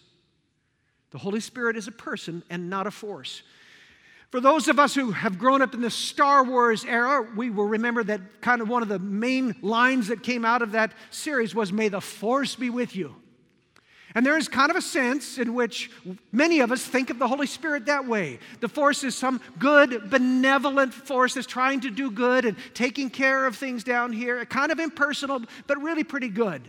The 1.12 1.18
Holy 1.18 1.40
Spirit 1.40 1.76
is 1.76 1.88
a 1.88 1.92
person 1.92 2.42
and 2.50 2.68
not 2.68 2.86
a 2.86 2.90
force. 2.90 3.42
For 4.30 4.40
those 4.40 4.66
of 4.66 4.78
us 4.78 4.94
who 4.94 5.10
have 5.10 5.38
grown 5.38 5.60
up 5.60 5.74
in 5.74 5.82
the 5.82 5.90
Star 5.90 6.42
Wars 6.42 6.86
era, 6.86 7.28
we 7.36 7.50
will 7.50 7.66
remember 7.66 8.02
that 8.04 8.40
kind 8.40 8.62
of 8.62 8.68
one 8.68 8.82
of 8.82 8.88
the 8.88 8.98
main 8.98 9.54
lines 9.60 10.08
that 10.08 10.22
came 10.22 10.46
out 10.46 10.62
of 10.62 10.72
that 10.72 10.92
series 11.10 11.54
was, 11.54 11.70
May 11.70 11.88
the 11.88 12.00
Force 12.00 12.54
be 12.54 12.70
with 12.70 12.96
you. 12.96 13.14
And 14.14 14.24
there 14.24 14.36
is 14.36 14.48
kind 14.48 14.70
of 14.70 14.76
a 14.76 14.82
sense 14.82 15.38
in 15.38 15.54
which 15.54 15.90
many 16.32 16.60
of 16.60 16.72
us 16.72 16.82
think 16.82 17.10
of 17.10 17.18
the 17.18 17.28
Holy 17.28 17.46
Spirit 17.46 17.86
that 17.86 18.06
way. 18.06 18.38
The 18.60 18.68
force 18.68 19.04
is 19.04 19.14
some 19.14 19.40
good, 19.58 20.10
benevolent 20.10 20.92
force 20.92 21.34
that's 21.34 21.46
trying 21.46 21.80
to 21.80 21.90
do 21.90 22.10
good 22.10 22.44
and 22.44 22.56
taking 22.74 23.08
care 23.08 23.46
of 23.46 23.56
things 23.56 23.84
down 23.84 24.12
here, 24.12 24.44
kind 24.44 24.70
of 24.70 24.78
impersonal, 24.78 25.42
but 25.66 25.80
really 25.80 26.04
pretty 26.04 26.28
good. 26.28 26.62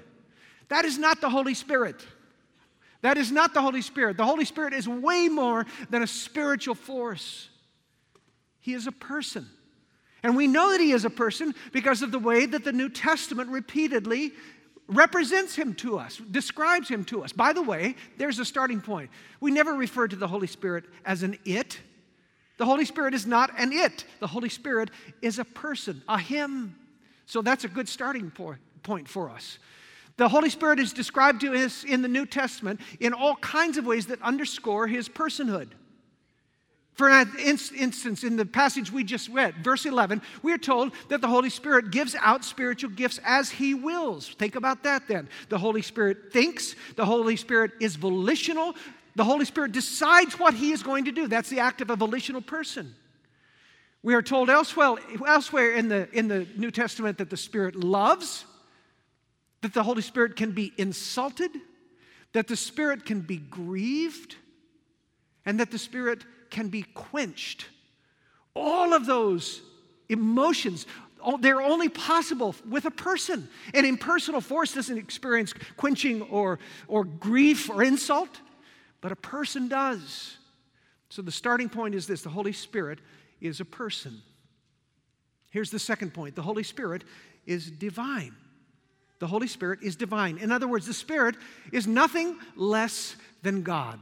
That 0.69 0.85
is 0.85 0.97
not 0.97 1.19
the 1.19 1.29
Holy 1.29 1.53
Spirit. 1.53 2.05
That 3.03 3.17
is 3.17 3.31
not 3.31 3.53
the 3.53 3.61
Holy 3.61 3.81
Spirit. 3.81 4.15
The 4.15 4.25
Holy 4.25 4.45
Spirit 4.45 4.73
is 4.73 4.87
way 4.87 5.27
more 5.27 5.65
than 5.89 6.01
a 6.01 6.07
spiritual 6.07 6.73
force, 6.73 7.49
He 8.59 8.73
is 8.73 8.87
a 8.87 8.91
person. 8.91 9.47
And 10.25 10.37
we 10.37 10.47
know 10.47 10.71
that 10.71 10.79
He 10.79 10.93
is 10.93 11.03
a 11.03 11.09
person 11.09 11.53
because 11.73 12.01
of 12.01 12.11
the 12.11 12.19
way 12.19 12.45
that 12.45 12.63
the 12.63 12.71
New 12.71 12.87
Testament 12.87 13.49
repeatedly 13.49 14.31
represents 14.87 15.53
Him 15.53 15.73
to 15.75 15.99
us, 15.99 16.21
describes 16.31 16.87
Him 16.87 17.03
to 17.05 17.25
us. 17.25 17.33
By 17.33 17.51
the 17.51 17.61
way, 17.61 17.95
there's 18.17 18.39
a 18.39 18.45
starting 18.45 18.79
point. 18.79 19.09
We 19.41 19.51
never 19.51 19.73
refer 19.73 20.07
to 20.07 20.15
the 20.15 20.27
Holy 20.27 20.47
Spirit 20.47 20.85
as 21.05 21.23
an 21.23 21.37
it. 21.43 21.79
The 22.57 22.65
Holy 22.65 22.85
Spirit 22.85 23.13
is 23.13 23.25
not 23.25 23.51
an 23.59 23.73
it, 23.73 24.05
the 24.21 24.27
Holy 24.27 24.47
Spirit 24.47 24.91
is 25.21 25.39
a 25.39 25.45
person, 25.45 26.01
a 26.07 26.17
Him. 26.17 26.77
So 27.25 27.41
that's 27.41 27.65
a 27.65 27.69
good 27.69 27.89
starting 27.89 28.31
point 28.81 29.09
for 29.09 29.29
us. 29.29 29.59
The 30.17 30.29
Holy 30.29 30.49
Spirit 30.49 30.79
is 30.79 30.93
described 30.93 31.41
to 31.41 31.53
us 31.53 31.83
in 31.83 32.01
the 32.01 32.07
New 32.07 32.25
Testament 32.25 32.79
in 32.99 33.13
all 33.13 33.35
kinds 33.37 33.77
of 33.77 33.85
ways 33.85 34.07
that 34.07 34.21
underscore 34.21 34.87
his 34.87 35.09
personhood. 35.09 35.69
For 36.93 37.09
instance, 37.09 38.23
in 38.23 38.35
the 38.35 38.45
passage 38.45 38.91
we 38.91 39.03
just 39.03 39.27
read, 39.29 39.55
verse 39.63 39.87
11, 39.87 40.21
we 40.43 40.53
are 40.53 40.59
told 40.59 40.91
that 41.09 41.21
the 41.21 41.27
Holy 41.27 41.49
Spirit 41.49 41.89
gives 41.89 42.15
out 42.19 42.45
spiritual 42.45 42.91
gifts 42.91 43.19
as 43.25 43.49
He 43.49 43.73
wills. 43.73 44.29
Think 44.37 44.55
about 44.55 44.83
that 44.83 45.07
then. 45.07 45.27
The 45.49 45.57
Holy 45.57 45.81
Spirit 45.81 46.31
thinks, 46.31 46.75
the 46.95 47.05
Holy 47.05 47.35
Spirit 47.35 47.71
is 47.79 47.95
volitional, 47.95 48.75
the 49.15 49.23
Holy 49.23 49.45
Spirit 49.45 49.71
decides 49.71 50.37
what 50.37 50.53
He 50.53 50.71
is 50.71 50.83
going 50.83 51.05
to 51.05 51.11
do. 51.11 51.27
That's 51.27 51.49
the 51.49 51.59
act 51.61 51.81
of 51.81 51.89
a 51.89 51.95
volitional 51.95 52.41
person. 52.41 52.93
We 54.03 54.13
are 54.13 54.21
told 54.21 54.51
elsewhere, 54.51 54.95
elsewhere 55.25 55.73
in, 55.73 55.87
the, 55.89 56.07
in 56.11 56.27
the 56.27 56.45
New 56.57 56.69
Testament 56.69 57.17
that 57.17 57.31
the 57.31 57.37
Spirit 57.37 57.75
loves, 57.75 58.45
that 59.63 59.73
the 59.73 59.81
Holy 59.81 60.01
Spirit 60.01 60.35
can 60.35 60.51
be 60.51 60.73
insulted, 60.77 61.49
that 62.33 62.47
the 62.47 62.55
Spirit 62.55 63.05
can 63.05 63.21
be 63.21 63.37
grieved, 63.37 64.35
and 65.45 65.59
that 65.59 65.71
the 65.71 65.77
Spirit 65.77 66.25
can 66.49 66.67
be 66.67 66.83
quenched. 66.83 67.67
All 68.55 68.93
of 68.93 69.05
those 69.05 69.61
emotions, 70.09 70.85
they're 71.39 71.61
only 71.61 71.87
possible 71.87 72.53
with 72.69 72.83
a 72.83 72.91
person. 72.91 73.47
An 73.73 73.85
impersonal 73.85 74.41
force 74.41 74.73
doesn't 74.73 74.97
experience 74.97 75.53
quenching 75.77 76.23
or, 76.23 76.59
or 76.89 77.05
grief 77.05 77.69
or 77.69 77.83
insult, 77.83 78.41
but 78.99 79.13
a 79.13 79.15
person 79.15 79.69
does. 79.69 80.37
So 81.09 81.21
the 81.21 81.31
starting 81.31 81.69
point 81.69 81.95
is 81.95 82.05
this 82.05 82.21
the 82.21 82.29
Holy 82.29 82.53
Spirit 82.53 82.99
is 83.39 83.61
a 83.61 83.65
person. 83.65 84.21
Here's 85.51 85.71
the 85.71 85.79
second 85.79 86.13
point 86.13 86.35
the 86.35 86.41
Holy 86.41 86.63
Spirit 86.63 87.05
is 87.45 87.71
divine. 87.71 88.35
The 89.19 89.27
Holy 89.27 89.47
Spirit 89.47 89.79
is 89.81 89.95
divine. 89.95 90.37
In 90.37 90.51
other 90.51 90.67
words, 90.67 90.85
the 90.85 90.93
Spirit 90.93 91.35
is 91.71 91.87
nothing 91.87 92.37
less 92.55 93.15
than 93.41 93.63
God. 93.63 93.99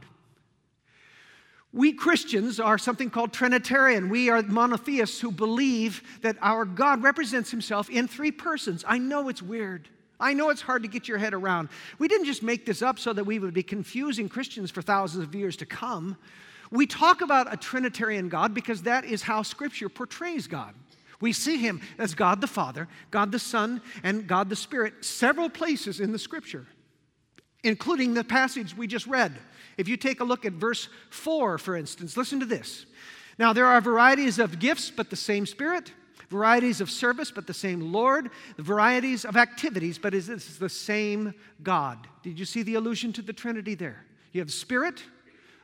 We 1.72 1.94
Christians 1.94 2.60
are 2.60 2.76
something 2.76 3.08
called 3.08 3.32
Trinitarian. 3.32 4.10
We 4.10 4.28
are 4.28 4.42
monotheists 4.42 5.20
who 5.20 5.30
believe 5.30 6.02
that 6.20 6.36
our 6.42 6.66
God 6.66 7.02
represents 7.02 7.50
himself 7.50 7.88
in 7.88 8.06
three 8.06 8.30
persons. 8.30 8.84
I 8.86 8.98
know 8.98 9.28
it's 9.28 9.42
weird. 9.42 9.88
I 10.20 10.34
know 10.34 10.50
it's 10.50 10.60
hard 10.60 10.82
to 10.82 10.88
get 10.88 11.08
your 11.08 11.18
head 11.18 11.34
around. 11.34 11.70
We 11.98 12.08
didn't 12.08 12.26
just 12.26 12.42
make 12.42 12.66
this 12.66 12.82
up 12.82 12.98
so 12.98 13.12
that 13.12 13.24
we 13.24 13.38
would 13.38 13.54
be 13.54 13.62
confusing 13.62 14.28
Christians 14.28 14.70
for 14.70 14.82
thousands 14.82 15.24
of 15.24 15.34
years 15.34 15.56
to 15.56 15.66
come. 15.66 16.16
We 16.70 16.86
talk 16.86 17.22
about 17.22 17.52
a 17.52 17.56
Trinitarian 17.56 18.28
God 18.28 18.54
because 18.54 18.82
that 18.82 19.04
is 19.04 19.22
how 19.22 19.42
Scripture 19.42 19.88
portrays 19.88 20.46
God. 20.46 20.74
We 21.22 21.32
see 21.32 21.56
him 21.56 21.80
as 21.98 22.14
God 22.16 22.40
the 22.40 22.48
Father, 22.48 22.88
God 23.12 23.30
the 23.30 23.38
Son, 23.38 23.80
and 24.02 24.26
God 24.26 24.50
the 24.50 24.56
Spirit 24.56 25.04
several 25.04 25.48
places 25.48 26.00
in 26.00 26.10
the 26.10 26.18
Scripture, 26.18 26.66
including 27.62 28.12
the 28.12 28.24
passage 28.24 28.76
we 28.76 28.88
just 28.88 29.06
read. 29.06 29.32
If 29.78 29.88
you 29.88 29.96
take 29.96 30.20
a 30.20 30.24
look 30.24 30.44
at 30.44 30.52
verse 30.52 30.88
4, 31.10 31.58
for 31.58 31.76
instance, 31.76 32.16
listen 32.16 32.40
to 32.40 32.46
this. 32.46 32.86
Now, 33.38 33.52
there 33.52 33.66
are 33.66 33.80
varieties 33.80 34.40
of 34.40 34.58
gifts, 34.58 34.90
but 34.90 35.10
the 35.10 35.16
same 35.16 35.46
Spirit, 35.46 35.92
varieties 36.28 36.80
of 36.80 36.90
service, 36.90 37.30
but 37.30 37.46
the 37.46 37.54
same 37.54 37.92
Lord, 37.92 38.30
varieties 38.58 39.24
of 39.24 39.36
activities, 39.36 39.98
but 39.98 40.14
is 40.14 40.26
this 40.26 40.56
the 40.56 40.68
same 40.68 41.34
God. 41.62 42.08
Did 42.24 42.36
you 42.36 42.44
see 42.44 42.64
the 42.64 42.74
allusion 42.74 43.12
to 43.12 43.22
the 43.22 43.32
Trinity 43.32 43.76
there? 43.76 44.04
You 44.32 44.40
have 44.40 44.52
Spirit, 44.52 45.04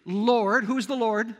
Lord. 0.04 0.64
Who 0.64 0.78
is 0.78 0.86
the 0.86 0.94
Lord? 0.94 1.34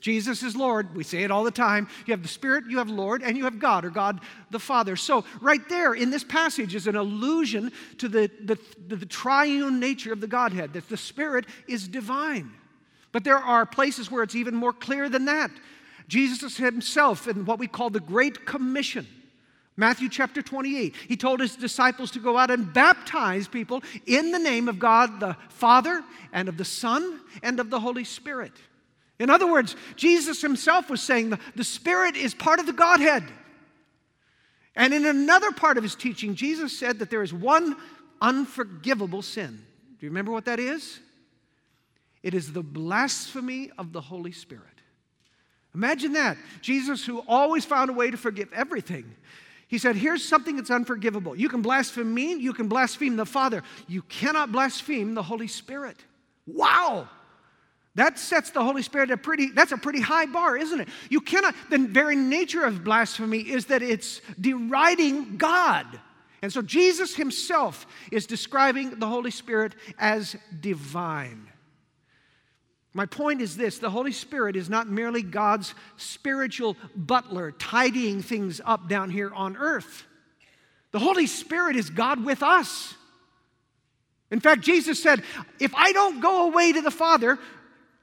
Jesus 0.00 0.42
is 0.42 0.54
Lord. 0.54 0.94
We 0.94 1.02
say 1.02 1.24
it 1.24 1.30
all 1.30 1.42
the 1.42 1.50
time. 1.50 1.88
You 2.06 2.12
have 2.12 2.22
the 2.22 2.28
Spirit, 2.28 2.64
you 2.68 2.78
have 2.78 2.88
Lord, 2.88 3.22
and 3.22 3.36
you 3.36 3.44
have 3.44 3.58
God, 3.58 3.84
or 3.84 3.90
God 3.90 4.20
the 4.50 4.60
Father. 4.60 4.94
So, 4.94 5.24
right 5.40 5.66
there 5.68 5.94
in 5.94 6.10
this 6.10 6.22
passage 6.22 6.74
is 6.74 6.86
an 6.86 6.96
allusion 6.96 7.72
to 7.98 8.08
the, 8.08 8.30
the, 8.44 8.58
the, 8.86 8.96
the 8.96 9.06
triune 9.06 9.80
nature 9.80 10.12
of 10.12 10.20
the 10.20 10.28
Godhead, 10.28 10.72
that 10.74 10.88
the 10.88 10.96
Spirit 10.96 11.46
is 11.66 11.88
divine. 11.88 12.52
But 13.10 13.24
there 13.24 13.38
are 13.38 13.66
places 13.66 14.10
where 14.10 14.22
it's 14.22 14.36
even 14.36 14.54
more 14.54 14.72
clear 14.72 15.08
than 15.08 15.24
that. 15.24 15.50
Jesus 16.06 16.56
himself, 16.56 17.26
in 17.26 17.44
what 17.44 17.58
we 17.58 17.66
call 17.66 17.90
the 17.90 18.00
Great 18.00 18.46
Commission, 18.46 19.06
Matthew 19.76 20.08
chapter 20.08 20.42
28, 20.42 20.94
he 21.06 21.16
told 21.16 21.40
his 21.40 21.54
disciples 21.54 22.10
to 22.12 22.18
go 22.18 22.36
out 22.36 22.50
and 22.50 22.72
baptize 22.72 23.46
people 23.46 23.82
in 24.06 24.32
the 24.32 24.38
name 24.38 24.68
of 24.68 24.78
God 24.78 25.20
the 25.20 25.36
Father, 25.50 26.02
and 26.32 26.48
of 26.48 26.56
the 26.56 26.64
Son, 26.64 27.20
and 27.42 27.60
of 27.60 27.70
the 27.70 27.78
Holy 27.80 28.04
Spirit. 28.04 28.52
In 29.18 29.30
other 29.30 29.50
words, 29.50 29.74
Jesus 29.96 30.40
himself 30.40 30.88
was 30.88 31.02
saying 31.02 31.30
the, 31.30 31.38
the 31.56 31.64
Spirit 31.64 32.16
is 32.16 32.34
part 32.34 32.60
of 32.60 32.66
the 32.66 32.72
Godhead. 32.72 33.24
And 34.76 34.94
in 34.94 35.06
another 35.06 35.50
part 35.50 35.76
of 35.76 35.82
his 35.82 35.96
teaching, 35.96 36.36
Jesus 36.36 36.78
said 36.78 37.00
that 37.00 37.10
there 37.10 37.22
is 37.22 37.34
one 37.34 37.76
unforgivable 38.20 39.22
sin. 39.22 39.64
Do 39.98 40.06
you 40.06 40.10
remember 40.10 40.30
what 40.30 40.44
that 40.44 40.60
is? 40.60 41.00
It 42.22 42.34
is 42.34 42.52
the 42.52 42.62
blasphemy 42.62 43.70
of 43.76 43.92
the 43.92 44.00
Holy 44.00 44.32
Spirit. 44.32 44.64
Imagine 45.74 46.12
that. 46.12 46.36
Jesus, 46.60 47.04
who 47.04 47.18
always 47.26 47.64
found 47.64 47.90
a 47.90 47.92
way 47.92 48.10
to 48.10 48.16
forgive 48.16 48.52
everything, 48.52 49.16
he 49.66 49.78
said, 49.78 49.96
Here's 49.96 50.24
something 50.24 50.56
that's 50.56 50.70
unforgivable. 50.70 51.36
You 51.36 51.48
can 51.48 51.62
blaspheme 51.62 52.12
me, 52.12 52.34
you 52.34 52.52
can 52.52 52.68
blaspheme 52.68 53.16
the 53.16 53.26
Father. 53.26 53.62
You 53.86 54.02
cannot 54.02 54.50
blaspheme 54.50 55.14
the 55.14 55.22
Holy 55.22 55.48
Spirit. 55.48 55.96
Wow! 56.46 57.08
That 57.98 58.16
sets 58.16 58.50
the 58.50 58.62
Holy 58.62 58.82
Spirit 58.82 59.10
a 59.10 59.16
pretty, 59.16 59.48
that's 59.48 59.72
a 59.72 59.76
pretty 59.76 60.00
high 60.00 60.26
bar, 60.26 60.56
isn't 60.56 60.82
it? 60.82 60.88
You 61.10 61.20
cannot, 61.20 61.56
the 61.68 61.78
very 61.78 62.14
nature 62.14 62.62
of 62.62 62.84
blasphemy 62.84 63.40
is 63.40 63.66
that 63.66 63.82
it's 63.82 64.20
deriding 64.40 65.36
God. 65.36 65.84
And 66.40 66.52
so 66.52 66.62
Jesus 66.62 67.16
himself 67.16 67.88
is 68.12 68.24
describing 68.24 69.00
the 69.00 69.08
Holy 69.08 69.32
Spirit 69.32 69.74
as 69.98 70.36
divine. 70.60 71.48
My 72.94 73.04
point 73.04 73.40
is 73.40 73.56
this 73.56 73.80
the 73.80 73.90
Holy 73.90 74.12
Spirit 74.12 74.54
is 74.54 74.70
not 74.70 74.88
merely 74.88 75.22
God's 75.22 75.74
spiritual 75.96 76.76
butler 76.94 77.50
tidying 77.50 78.22
things 78.22 78.60
up 78.64 78.88
down 78.88 79.10
here 79.10 79.32
on 79.34 79.56
earth. 79.56 80.04
The 80.92 81.00
Holy 81.00 81.26
Spirit 81.26 81.74
is 81.74 81.90
God 81.90 82.24
with 82.24 82.44
us. 82.44 82.94
In 84.30 84.40
fact, 84.40 84.60
Jesus 84.60 85.02
said, 85.02 85.24
If 85.58 85.74
I 85.74 85.90
don't 85.92 86.20
go 86.20 86.46
away 86.46 86.72
to 86.72 86.80
the 86.80 86.90
Father, 86.90 87.38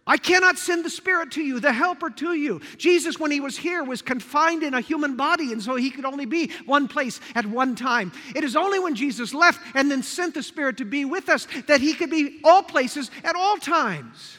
I 0.08 0.18
cannot 0.18 0.60
send 0.60 0.86
the 0.86 0.90
Spirit 0.90 1.32
to 1.32 1.42
you, 1.42 1.60
the 1.60 1.74
Helper 1.74 2.12
to 2.12 2.34
you. 2.34 2.62
Jesus, 2.78 3.20
when 3.20 3.32
he 3.32 3.40
was 3.40 3.58
here, 3.58 3.84
was 3.84 4.04
confined 4.04 4.62
in 4.62 4.76
a 4.76 4.82
human 4.82 5.16
body, 5.16 5.52
and 5.52 5.62
so 5.62 5.76
he 5.76 5.90
could 5.90 6.06
only 6.06 6.26
be 6.26 6.52
one 6.68 6.88
place 6.88 7.20
at 7.34 7.46
one 7.46 7.76
time. 7.76 8.12
It 8.36 8.44
is 8.44 8.56
only 8.56 8.78
when 8.78 8.94
Jesus 8.94 9.34
left 9.34 9.60
and 9.74 9.90
then 9.90 10.04
sent 10.04 10.36
the 10.36 10.44
Spirit 10.44 10.78
to 10.78 10.86
be 10.86 11.06
with 11.06 11.28
us 11.28 11.48
that 11.68 11.82
he 11.82 11.94
could 11.96 12.12
be 12.12 12.40
all 12.44 12.62
places 12.62 13.10
at 13.24 13.36
all 13.36 13.58
times. 13.58 14.38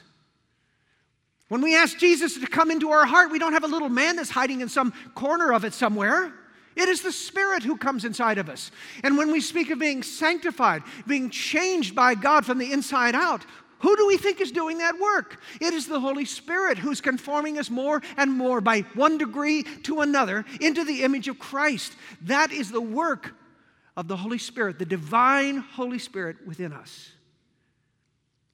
When 1.49 1.63
we 1.63 1.77
ask 1.77 1.99
Jesus 1.99 2.39
to 2.39 2.47
come 2.47 2.71
into 2.71 2.91
our 2.91 3.07
heart, 3.07 3.33
we 3.33 3.41
don't 3.41 3.53
have 3.53 3.65
a 3.65 3.69
little 3.69 3.89
man 3.89 4.17
that's 4.17 4.31
hiding 4.31 4.61
in 4.61 4.69
some 4.69 4.93
corner 5.17 5.53
of 5.53 5.65
it 5.65 5.75
somewhere. 5.75 6.33
It 6.77 6.89
is 6.89 7.03
the 7.03 7.13
Spirit 7.13 7.65
who 7.65 7.77
comes 7.77 8.05
inside 8.05 8.39
of 8.39 8.49
us. 8.49 8.71
And 9.03 9.19
when 9.19 9.33
we 9.33 9.41
speak 9.41 9.71
of 9.71 9.81
being 9.81 10.05
sanctified, 10.05 10.83
being 11.09 11.31
changed 11.31 11.95
by 11.95 12.15
God 12.15 12.47
from 12.47 12.59
the 12.59 12.73
inside 12.73 13.17
out, 13.17 13.45
who 13.81 13.97
do 13.97 14.07
we 14.07 14.17
think 14.17 14.41
is 14.41 14.53
doing 14.53 14.79
that 14.79 14.99
work? 14.99 15.41
It 15.61 15.75
is 15.75 15.87
the 15.87 16.01
Holy 16.01 16.25
Spirit 16.25 16.79
who's 16.79 17.01
conforming 17.01 17.59
us 17.59 17.69
more 17.69 18.03
and 18.17 18.33
more 18.33 18.61
by 18.61 18.81
one 18.95 19.19
degree 19.19 19.65
to 19.83 20.01
another 20.01 20.45
into 20.61 20.85
the 20.85 21.03
image 21.03 21.29
of 21.29 21.39
Christ. 21.39 21.95
That 22.23 22.53
is 22.53 22.71
the 22.71 22.81
work 22.81 23.35
of 23.97 24.09
the 24.09 24.17
Holy 24.17 24.39
Spirit, 24.39 24.79
the 24.79 24.87
divine 24.87 25.59
Holy 25.59 25.99
Spirit 25.99 26.37
within 26.47 26.73
us. 26.73 27.11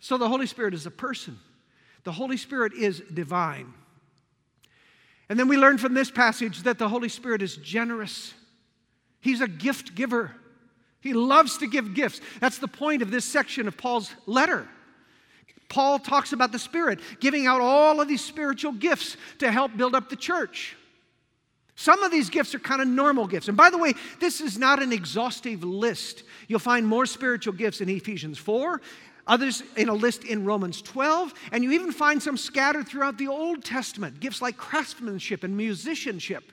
So 0.01 0.19
the 0.19 0.29
Holy 0.29 0.47
Spirit 0.47 0.75
is 0.75 0.87
a 0.87 0.91
person, 0.91 1.39
the 2.05 2.13
Holy 2.13 2.37
Spirit 2.37 2.73
is 2.73 3.01
divine. 3.13 3.73
And 5.29 5.39
then 5.39 5.49
we 5.49 5.57
learn 5.57 5.79
from 5.79 5.95
this 5.95 6.11
passage 6.11 6.65
that 6.65 6.79
the 6.79 6.89
Holy 6.89 7.09
Spirit 7.09 7.43
is 7.43 7.57
generous, 7.57 8.35
He's 9.21 9.41
a 9.41 9.49
gift 9.49 9.95
giver. 9.95 10.33
He 11.01 11.15
loves 11.15 11.59
to 11.59 11.67
give 11.67 11.95
gifts. 11.95 12.21
That's 12.41 12.59
the 12.59 12.69
point 12.69 13.03
of 13.03 13.11
this 13.11 13.25
section 13.25 13.67
of 13.67 13.77
Paul's 13.77 14.13
letter. 14.27 14.69
Paul 15.73 15.99
talks 15.99 16.35
about 16.35 16.53
the 16.53 16.59
Spirit 16.59 17.01
giving 17.19 17.47
out 17.47 17.63
all 17.63 17.99
of 18.03 18.07
these 18.07 18.23
spiritual 18.23 18.73
gifts 18.73 19.17
to 19.39 19.51
help 19.51 19.75
build 19.75 19.95
up 19.95 20.11
the 20.11 20.17
church. 20.17 20.77
Some 21.77 22.03
of 22.03 22.13
these 22.13 22.29
gifts 22.29 22.55
are 22.55 22.59
kind 22.59 22.83
of 22.83 22.89
normal 22.89 23.27
gifts. 23.27 23.49
And 23.49 23.57
by 23.57 23.71
the 23.71 23.79
way, 23.79 23.95
this 24.21 24.43
is 24.43 24.59
not 24.59 24.83
an 24.83 24.93
exhaustive 24.93 25.65
list. 25.65 26.25
You'll 26.47 26.59
find 26.59 26.87
more 26.87 27.07
spiritual 27.07 27.55
gifts 27.55 27.81
in 27.81 27.89
Ephesians 27.89 28.37
4, 28.37 28.83
others 29.27 29.63
in 29.79 29.89
a 29.89 29.95
list 29.95 30.25
in 30.25 30.45
Romans 30.45 30.83
12, 30.83 31.33
and 31.53 31.65
you 31.65 31.73
even 31.73 31.91
find 31.91 32.23
some 32.23 32.37
scattered 32.37 32.87
throughout 32.87 33.17
the 33.17 33.29
Old 33.29 33.65
Testament, 33.65 34.21
gifts 34.21 34.43
like 34.43 34.59
craftsmanship 34.59 35.43
and 35.43 35.57
musicianship. 35.57 36.53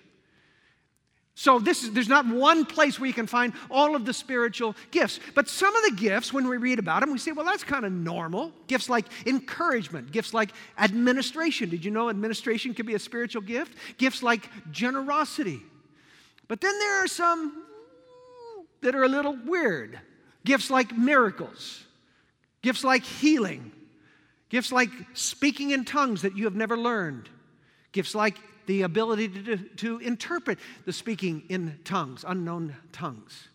So 1.40 1.58
this 1.58 1.84
is, 1.84 1.94
there's 1.94 2.10
not 2.10 2.28
one 2.28 2.66
place 2.66 3.00
where 3.00 3.08
you 3.08 3.14
can 3.14 3.26
find 3.26 3.54
all 3.72 3.96
of 3.96 4.04
the 4.04 4.12
spiritual 4.12 4.76
gifts. 4.92 5.22
But 5.36 5.48
some 5.48 5.74
of 5.74 5.84
the 5.84 5.96
gifts, 5.96 6.34
when 6.34 6.50
we 6.50 6.58
read 6.58 6.80
about 6.80 7.00
them, 7.00 7.14
we 7.14 7.18
say, 7.18 7.32
well, 7.32 7.46
that's 7.46 7.64
kind 7.64 7.86
of 7.86 7.94
normal. 7.94 8.52
Gifts 8.68 8.90
like 8.90 9.06
encouragement, 9.26 10.12
gifts 10.12 10.34
like 10.34 10.52
administration. 10.78 11.70
Did 11.70 11.86
you 11.86 11.92
know 11.92 12.10
administration 12.10 12.74
can 12.74 12.86
be 12.86 12.94
a 12.94 13.00
spiritual 13.00 13.42
gift? 13.42 13.78
Gifts 13.98 14.22
like 14.22 14.50
generosity. 14.72 15.62
But 16.50 16.60
then 16.60 16.78
there 16.78 17.06
are 17.06 17.08
some 17.08 17.64
that 18.82 18.94
are 18.94 19.04
a 19.04 19.08
little 19.08 19.38
weird. 19.46 19.98
Gifts 20.44 20.70
like 20.70 20.92
miracles, 20.98 21.86
gifts 22.62 22.84
like 22.84 23.04
healing, 23.06 23.72
gifts 24.50 24.74
like 24.74 24.90
speaking 25.14 25.72
in 25.72 25.86
tongues 25.86 26.24
that 26.24 26.36
you 26.36 26.44
have 26.44 26.56
never 26.56 26.76
learned, 26.76 27.30
gifts 27.94 28.14
like 28.14 28.36
the 28.70 28.84
ability 28.84 29.28
to, 29.28 29.58
to 29.58 29.98
interpret 29.98 30.60
the 30.86 30.94
speaking 30.94 31.42
in 31.50 31.80
tongues, 31.84 32.24
unknown 32.28 32.76
tongues. 32.92 33.48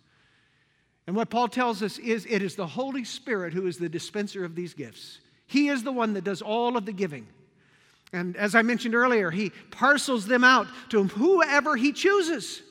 And 1.07 1.15
what 1.15 1.31
Paul 1.31 1.47
tells 1.47 1.85
us 1.85 1.99
is 1.99 2.27
it 2.29 2.43
is 2.43 2.57
the 2.57 2.67
Holy 2.67 3.05
Spirit 3.05 3.53
who 3.53 3.69
is 3.69 3.79
the 3.79 3.89
dispenser 3.89 4.45
of 4.45 4.57
these 4.57 4.75
gifts. 4.75 5.21
He 5.47 5.69
is 5.69 5.85
the 5.85 5.93
one 5.93 6.15
that 6.15 6.25
does 6.25 6.43
all 6.43 6.77
of 6.77 6.85
the 6.85 6.93
giving. 6.93 7.29
And 8.13 8.37
as 8.37 8.57
I 8.57 8.63
mentioned 8.63 8.97
earlier, 8.97 9.31
he 9.31 9.53
parcels 9.71 10.27
them 10.27 10.43
out 10.43 10.67
to 10.89 11.05
whoever 11.05 11.77
he 11.77 11.93
chooses. 11.93 12.64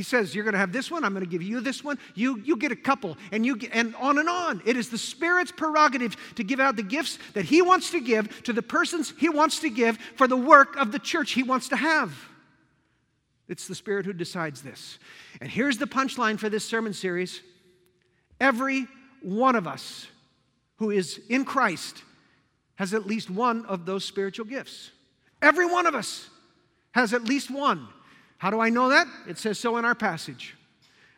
He 0.00 0.04
says, 0.04 0.34
You're 0.34 0.44
going 0.44 0.54
to 0.54 0.58
have 0.58 0.72
this 0.72 0.90
one, 0.90 1.04
I'm 1.04 1.12
going 1.12 1.26
to 1.26 1.30
give 1.30 1.42
you 1.42 1.60
this 1.60 1.84
one, 1.84 1.98
you, 2.14 2.40
you 2.42 2.56
get 2.56 2.72
a 2.72 2.76
couple, 2.76 3.18
and, 3.32 3.44
you 3.44 3.54
get, 3.54 3.72
and 3.74 3.94
on 3.96 4.18
and 4.18 4.30
on. 4.30 4.62
It 4.64 4.78
is 4.78 4.88
the 4.88 4.96
Spirit's 4.96 5.52
prerogative 5.52 6.16
to 6.36 6.42
give 6.42 6.58
out 6.58 6.76
the 6.76 6.82
gifts 6.82 7.18
that 7.34 7.44
He 7.44 7.60
wants 7.60 7.90
to 7.90 8.00
give 8.00 8.42
to 8.44 8.54
the 8.54 8.62
persons 8.62 9.12
He 9.18 9.28
wants 9.28 9.58
to 9.58 9.68
give 9.68 9.98
for 10.16 10.26
the 10.26 10.38
work 10.38 10.74
of 10.76 10.90
the 10.90 10.98
church 10.98 11.32
He 11.32 11.42
wants 11.42 11.68
to 11.68 11.76
have. 11.76 12.14
It's 13.46 13.68
the 13.68 13.74
Spirit 13.74 14.06
who 14.06 14.14
decides 14.14 14.62
this. 14.62 14.98
And 15.38 15.50
here's 15.50 15.76
the 15.76 15.84
punchline 15.84 16.38
for 16.38 16.48
this 16.48 16.64
sermon 16.64 16.94
series 16.94 17.42
every 18.40 18.86
one 19.20 19.54
of 19.54 19.66
us 19.66 20.06
who 20.76 20.90
is 20.90 21.20
in 21.28 21.44
Christ 21.44 22.02
has 22.76 22.94
at 22.94 23.06
least 23.06 23.28
one 23.28 23.66
of 23.66 23.84
those 23.84 24.06
spiritual 24.06 24.46
gifts. 24.46 24.92
Every 25.42 25.66
one 25.66 25.84
of 25.84 25.94
us 25.94 26.30
has 26.92 27.12
at 27.12 27.24
least 27.24 27.50
one. 27.50 27.86
How 28.40 28.48
do 28.48 28.58
I 28.58 28.70
know 28.70 28.88
that? 28.88 29.06
It 29.28 29.36
says 29.36 29.58
so 29.58 29.76
in 29.76 29.84
our 29.84 29.94
passage. 29.94 30.56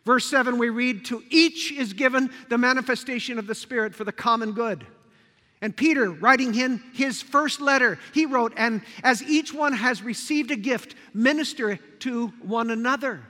Verse 0.04 0.28
7, 0.28 0.58
we 0.58 0.70
read, 0.70 1.04
To 1.04 1.22
each 1.30 1.70
is 1.70 1.92
given 1.92 2.30
the 2.48 2.58
manifestation 2.58 3.38
of 3.38 3.46
the 3.46 3.54
Spirit 3.54 3.94
for 3.94 4.02
the 4.02 4.10
common 4.10 4.50
good. 4.50 4.84
And 5.60 5.76
Peter, 5.76 6.10
writing 6.10 6.56
in 6.56 6.82
his 6.92 7.22
first 7.22 7.60
letter, 7.60 8.00
he 8.12 8.26
wrote, 8.26 8.54
And 8.56 8.82
as 9.04 9.22
each 9.22 9.54
one 9.54 9.72
has 9.72 10.02
received 10.02 10.50
a 10.50 10.56
gift, 10.56 10.96
minister 11.14 11.76
to 12.00 12.26
one 12.42 12.72
another. 12.72 13.20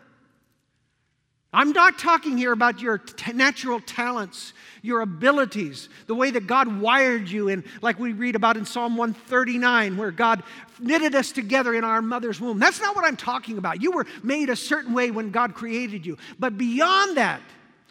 I'm 1.54 1.72
not 1.72 1.98
talking 1.98 2.38
here 2.38 2.52
about 2.52 2.80
your 2.80 2.96
t- 2.96 3.32
natural 3.32 3.78
talents, 3.80 4.54
your 4.80 5.02
abilities, 5.02 5.90
the 6.06 6.14
way 6.14 6.30
that 6.30 6.46
God 6.46 6.80
wired 6.80 7.28
you 7.28 7.48
in, 7.48 7.62
like 7.82 7.98
we 7.98 8.12
read 8.12 8.36
about 8.36 8.56
in 8.56 8.64
Psalm 8.64 8.96
139, 8.96 9.98
where 9.98 10.10
God 10.10 10.42
knitted 10.80 11.14
us 11.14 11.30
together 11.30 11.74
in 11.74 11.84
our 11.84 12.00
mother's 12.00 12.40
womb. 12.40 12.58
That's 12.58 12.80
not 12.80 12.96
what 12.96 13.04
I'm 13.04 13.18
talking 13.18 13.58
about. 13.58 13.82
You 13.82 13.92
were 13.92 14.06
made 14.22 14.48
a 14.48 14.56
certain 14.56 14.94
way 14.94 15.10
when 15.10 15.30
God 15.30 15.54
created 15.54 16.06
you. 16.06 16.16
But 16.38 16.56
beyond 16.56 17.18
that, 17.18 17.42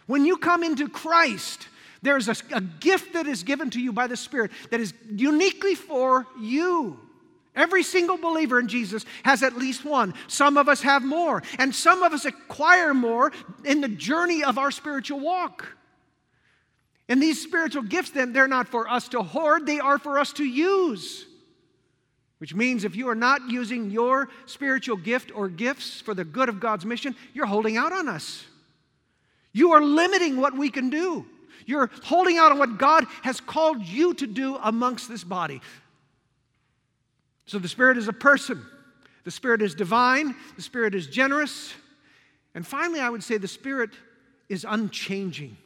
when 0.06 0.26
you 0.26 0.36
come 0.38 0.64
into 0.64 0.88
Christ, 0.88 1.68
there's 2.02 2.28
a, 2.28 2.34
a 2.52 2.60
gift 2.60 3.12
that 3.12 3.28
is 3.28 3.44
given 3.44 3.70
to 3.70 3.80
you 3.80 3.92
by 3.92 4.08
the 4.08 4.16
Spirit 4.16 4.50
that 4.70 4.80
is 4.80 4.92
uniquely 5.08 5.76
for 5.76 6.26
you. 6.40 6.98
Every 7.54 7.82
single 7.82 8.16
believer 8.16 8.58
in 8.58 8.68
Jesus 8.68 9.04
has 9.24 9.42
at 9.42 9.56
least 9.56 9.84
one. 9.84 10.14
Some 10.26 10.56
of 10.56 10.68
us 10.68 10.80
have 10.82 11.04
more, 11.04 11.42
and 11.58 11.74
some 11.74 12.02
of 12.02 12.12
us 12.12 12.24
acquire 12.24 12.94
more 12.94 13.30
in 13.64 13.80
the 13.80 13.88
journey 13.88 14.42
of 14.42 14.56
our 14.56 14.70
spiritual 14.70 15.20
walk. 15.20 15.66
And 17.08 17.22
these 17.22 17.42
spiritual 17.42 17.82
gifts, 17.82 18.10
then, 18.10 18.32
they're 18.32 18.48
not 18.48 18.68
for 18.68 18.88
us 18.88 19.08
to 19.08 19.22
hoard, 19.22 19.66
they 19.66 19.80
are 19.80 19.98
for 19.98 20.18
us 20.18 20.32
to 20.34 20.44
use. 20.44 21.26
Which 22.38 22.54
means 22.54 22.84
if 22.84 22.96
you 22.96 23.08
are 23.08 23.14
not 23.14 23.50
using 23.50 23.90
your 23.90 24.28
spiritual 24.46 24.96
gift 24.96 25.30
or 25.34 25.48
gifts 25.48 26.00
for 26.00 26.14
the 26.14 26.24
good 26.24 26.48
of 26.48 26.58
God's 26.58 26.84
mission, 26.84 27.14
you're 27.34 27.46
holding 27.46 27.76
out 27.76 27.92
on 27.92 28.08
us. 28.08 28.44
You 29.52 29.72
are 29.72 29.82
limiting 29.82 30.38
what 30.38 30.56
we 30.56 30.70
can 30.70 30.90
do. 30.90 31.26
You're 31.66 31.90
holding 32.02 32.38
out 32.38 32.50
on 32.50 32.58
what 32.58 32.78
God 32.78 33.06
has 33.22 33.40
called 33.40 33.84
you 33.84 34.14
to 34.14 34.26
do 34.26 34.56
amongst 34.56 35.08
this 35.08 35.22
body. 35.22 35.60
So 37.46 37.58
the 37.58 37.68
Spirit 37.68 37.98
is 37.98 38.08
a 38.08 38.12
person, 38.12 38.64
the 39.24 39.30
Spirit 39.30 39.62
is 39.62 39.74
divine, 39.74 40.34
the 40.56 40.62
Spirit 40.62 40.94
is 40.94 41.06
generous. 41.06 41.74
And 42.54 42.66
finally, 42.66 43.00
I 43.00 43.08
would 43.08 43.22
say 43.22 43.38
the 43.38 43.48
Spirit 43.48 43.90
is 44.48 44.66
unchanging. 44.68 45.56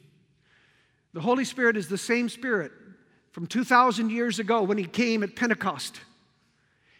The 1.13 1.21
Holy 1.21 1.45
Spirit 1.45 1.77
is 1.77 1.89
the 1.89 1.97
same 1.97 2.29
Spirit 2.29 2.71
from 3.31 3.47
2,000 3.47 4.09
years 4.09 4.39
ago 4.39 4.63
when 4.63 4.77
He 4.77 4.85
came 4.85 5.23
at 5.23 5.35
Pentecost. 5.35 5.99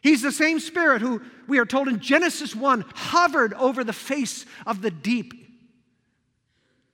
He's 0.02 0.22
the 0.22 0.32
same 0.32 0.60
Spirit 0.60 1.02
who, 1.02 1.22
we 1.48 1.60
are 1.60 1.66
told 1.66 1.88
in 1.88 2.00
Genesis 2.00 2.56
1, 2.56 2.86
hovered 2.96 3.54
over 3.56 3.84
the 3.84 3.94
face 3.94 4.46
of 4.66 4.82
the 4.82 4.92
deep 4.92 5.47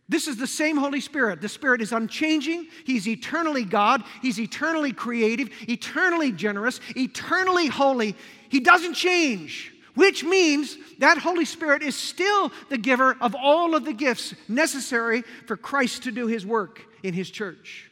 this 0.10 0.28
is 0.28 0.38
the 0.38 0.48
same 0.48 0.78
Holy 0.78 1.00
Spirit. 1.00 1.42
The 1.42 1.50
Spirit 1.50 1.82
is 1.82 1.94
unchanging. 1.94 2.68
He's 2.86 3.08
eternally 3.08 3.64
God. 3.64 4.04
He's 4.22 4.40
eternally 4.40 4.92
creative, 4.92 5.50
eternally 5.62 6.32
generous, 6.32 6.82
eternally 6.96 7.68
holy. 7.68 8.16
He 8.50 8.60
doesn't 8.60 8.96
change, 8.96 9.74
which 9.96 10.24
means 10.24 10.78
that 11.00 11.18
Holy 11.18 11.46
Spirit 11.46 11.82
is 11.82 11.96
still 11.96 12.52
the 12.70 12.78
giver 12.78 13.16
of 13.22 13.34
all 13.34 13.76
of 13.76 13.86
the 13.86 13.94
gifts 13.94 14.36
necessary 14.50 15.24
for 15.48 15.56
Christ 15.56 16.04
to 16.04 16.12
do 16.12 16.28
his 16.28 16.46
work 16.46 16.82
in 17.02 17.14
his 17.14 17.30
church. 17.30 17.90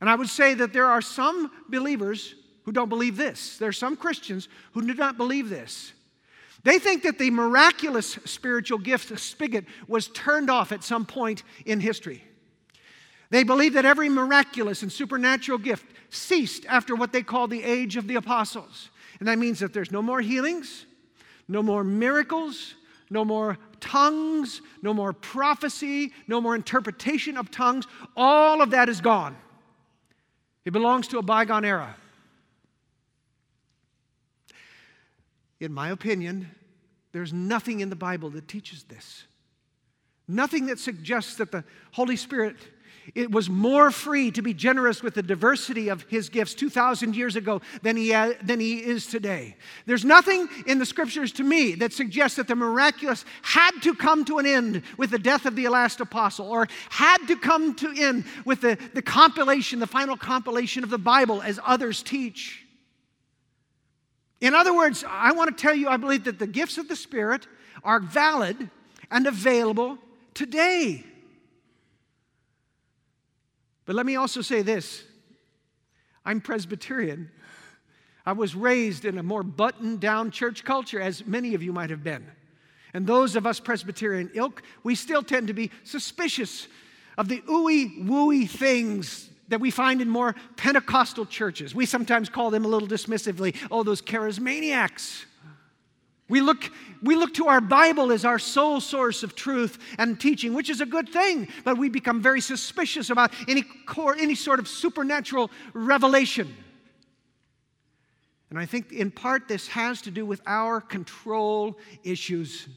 And 0.00 0.10
I 0.10 0.16
would 0.16 0.28
say 0.28 0.54
that 0.54 0.72
there 0.72 0.86
are 0.86 1.02
some 1.02 1.50
believers 1.68 2.34
who 2.64 2.72
don't 2.72 2.88
believe 2.88 3.16
this. 3.16 3.58
There 3.58 3.68
are 3.68 3.72
some 3.72 3.96
Christians 3.96 4.48
who 4.72 4.82
do 4.82 4.94
not 4.94 5.16
believe 5.16 5.48
this. 5.48 5.92
They 6.62 6.78
think 6.78 7.02
that 7.04 7.18
the 7.18 7.30
miraculous 7.30 8.18
spiritual 8.24 8.78
gift 8.78 9.18
spigot 9.18 9.64
was 9.88 10.08
turned 10.08 10.50
off 10.50 10.72
at 10.72 10.84
some 10.84 11.06
point 11.06 11.42
in 11.64 11.80
history. 11.80 12.22
They 13.30 13.44
believe 13.44 13.74
that 13.74 13.84
every 13.84 14.08
miraculous 14.08 14.82
and 14.82 14.92
supernatural 14.92 15.58
gift 15.58 15.86
ceased 16.10 16.66
after 16.66 16.94
what 16.94 17.12
they 17.12 17.22
call 17.22 17.46
the 17.46 17.62
age 17.62 17.96
of 17.96 18.08
the 18.08 18.16
apostles. 18.16 18.90
And 19.20 19.28
that 19.28 19.38
means 19.38 19.60
that 19.60 19.72
there's 19.72 19.92
no 19.92 20.02
more 20.02 20.20
healings, 20.20 20.86
no 21.48 21.62
more 21.62 21.84
miracles, 21.84 22.74
no 23.08 23.24
more 23.24 23.58
tongues, 23.80 24.60
no 24.82 24.92
more 24.92 25.12
prophecy, 25.12 26.12
no 26.26 26.40
more 26.40 26.54
interpretation 26.54 27.36
of 27.36 27.50
tongues. 27.50 27.86
All 28.16 28.60
of 28.60 28.70
that 28.70 28.88
is 28.88 29.00
gone. 29.00 29.36
It 30.64 30.72
belongs 30.72 31.08
to 31.08 31.18
a 31.18 31.22
bygone 31.22 31.64
era. 31.64 31.96
In 35.60 35.72
my 35.72 35.90
opinion, 35.90 36.50
there's 37.12 37.32
nothing 37.32 37.80
in 37.80 37.90
the 37.90 37.96
Bible 37.96 38.30
that 38.30 38.48
teaches 38.48 38.84
this. 38.84 39.24
Nothing 40.26 40.66
that 40.66 40.78
suggests 40.78 41.36
that 41.36 41.52
the 41.52 41.64
Holy 41.92 42.16
Spirit 42.16 42.56
it 43.14 43.30
was 43.30 43.48
more 43.48 43.90
free 43.90 44.30
to 44.32 44.42
be 44.42 44.54
generous 44.54 45.02
with 45.02 45.14
the 45.14 45.22
diversity 45.22 45.88
of 45.88 46.02
his 46.02 46.28
gifts 46.28 46.54
2,000 46.54 47.16
years 47.16 47.34
ago 47.34 47.60
than 47.82 47.96
he, 47.96 48.10
than 48.42 48.60
he 48.60 48.78
is 48.78 49.06
today. 49.06 49.56
There's 49.86 50.04
nothing 50.04 50.48
in 50.66 50.78
the 50.78 50.86
scriptures 50.86 51.32
to 51.32 51.42
me 51.42 51.74
that 51.76 51.92
suggests 51.92 52.36
that 52.36 52.46
the 52.46 52.54
miraculous 52.54 53.24
had 53.42 53.72
to 53.82 53.94
come 53.94 54.24
to 54.26 54.38
an 54.38 54.46
end 54.46 54.82
with 54.96 55.10
the 55.10 55.18
death 55.18 55.46
of 55.46 55.56
the 55.56 55.68
last 55.68 56.00
apostle 56.00 56.48
or 56.48 56.68
had 56.90 57.26
to 57.26 57.36
come 57.36 57.74
to 57.76 57.92
end 57.96 58.24
with 58.44 58.60
the, 58.60 58.78
the 58.94 59.02
compilation, 59.02 59.80
the 59.80 59.86
final 59.86 60.16
compilation 60.16 60.84
of 60.84 60.90
the 60.90 60.98
Bible 60.98 61.42
as 61.42 61.58
others 61.64 62.02
teach. 62.02 62.64
In 64.40 64.54
other 64.54 64.74
words, 64.74 65.04
I 65.06 65.32
want 65.32 65.56
to 65.56 65.62
tell 65.62 65.74
you, 65.74 65.88
I 65.88 65.96
believe 65.96 66.24
that 66.24 66.38
the 66.38 66.46
gifts 66.46 66.78
of 66.78 66.88
the 66.88 66.96
Spirit 66.96 67.46
are 67.84 68.00
valid 68.00 68.70
and 69.10 69.26
available 69.26 69.98
today. 70.34 71.04
But 73.84 73.96
let 73.96 74.06
me 74.06 74.16
also 74.16 74.40
say 74.40 74.62
this 74.62 75.04
I'm 76.24 76.40
Presbyterian. 76.40 77.30
I 78.26 78.32
was 78.32 78.54
raised 78.54 79.06
in 79.06 79.18
a 79.18 79.22
more 79.22 79.42
buttoned 79.42 80.00
down 80.00 80.30
church 80.30 80.62
culture, 80.62 81.00
as 81.00 81.26
many 81.26 81.54
of 81.54 81.62
you 81.62 81.72
might 81.72 81.90
have 81.90 82.04
been. 82.04 82.26
And 82.92 83.06
those 83.06 83.34
of 83.34 83.46
us 83.46 83.60
Presbyterian 83.60 84.30
ilk, 84.34 84.62
we 84.82 84.94
still 84.94 85.22
tend 85.22 85.48
to 85.48 85.54
be 85.54 85.70
suspicious 85.84 86.68
of 87.16 87.28
the 87.28 87.40
ooey 87.42 88.04
wooey 88.04 88.48
things 88.48 89.29
that 89.50 89.60
we 89.60 89.70
find 89.70 90.00
in 90.00 90.08
more 90.08 90.34
Pentecostal 90.56 91.26
churches. 91.26 91.74
We 91.74 91.86
sometimes 91.86 92.28
call 92.28 92.50
them 92.50 92.64
a 92.64 92.68
little 92.68 92.88
dismissively, 92.88 93.54
oh, 93.70 93.82
those 93.82 94.00
charismaniacs. 94.00 95.24
We 96.28 96.40
look, 96.40 96.70
we 97.02 97.16
look 97.16 97.34
to 97.34 97.48
our 97.48 97.60
Bible 97.60 98.12
as 98.12 98.24
our 98.24 98.38
sole 98.38 98.80
source 98.80 99.24
of 99.24 99.34
truth 99.34 99.78
and 99.98 100.18
teaching, 100.18 100.54
which 100.54 100.70
is 100.70 100.80
a 100.80 100.86
good 100.86 101.08
thing, 101.08 101.48
but 101.64 101.76
we 101.76 101.88
become 101.88 102.22
very 102.22 102.40
suspicious 102.40 103.10
about 103.10 103.32
any, 103.48 103.62
core, 103.86 104.14
any 104.16 104.36
sort 104.36 104.60
of 104.60 104.68
supernatural 104.68 105.50
revelation. 105.74 106.54
And 108.48 108.58
I 108.58 108.66
think 108.66 108.92
in 108.92 109.10
part 109.10 109.48
this 109.48 109.66
has 109.68 110.02
to 110.02 110.12
do 110.12 110.24
with 110.24 110.40
our 110.46 110.80
control 110.80 111.76
issues. 112.04 112.68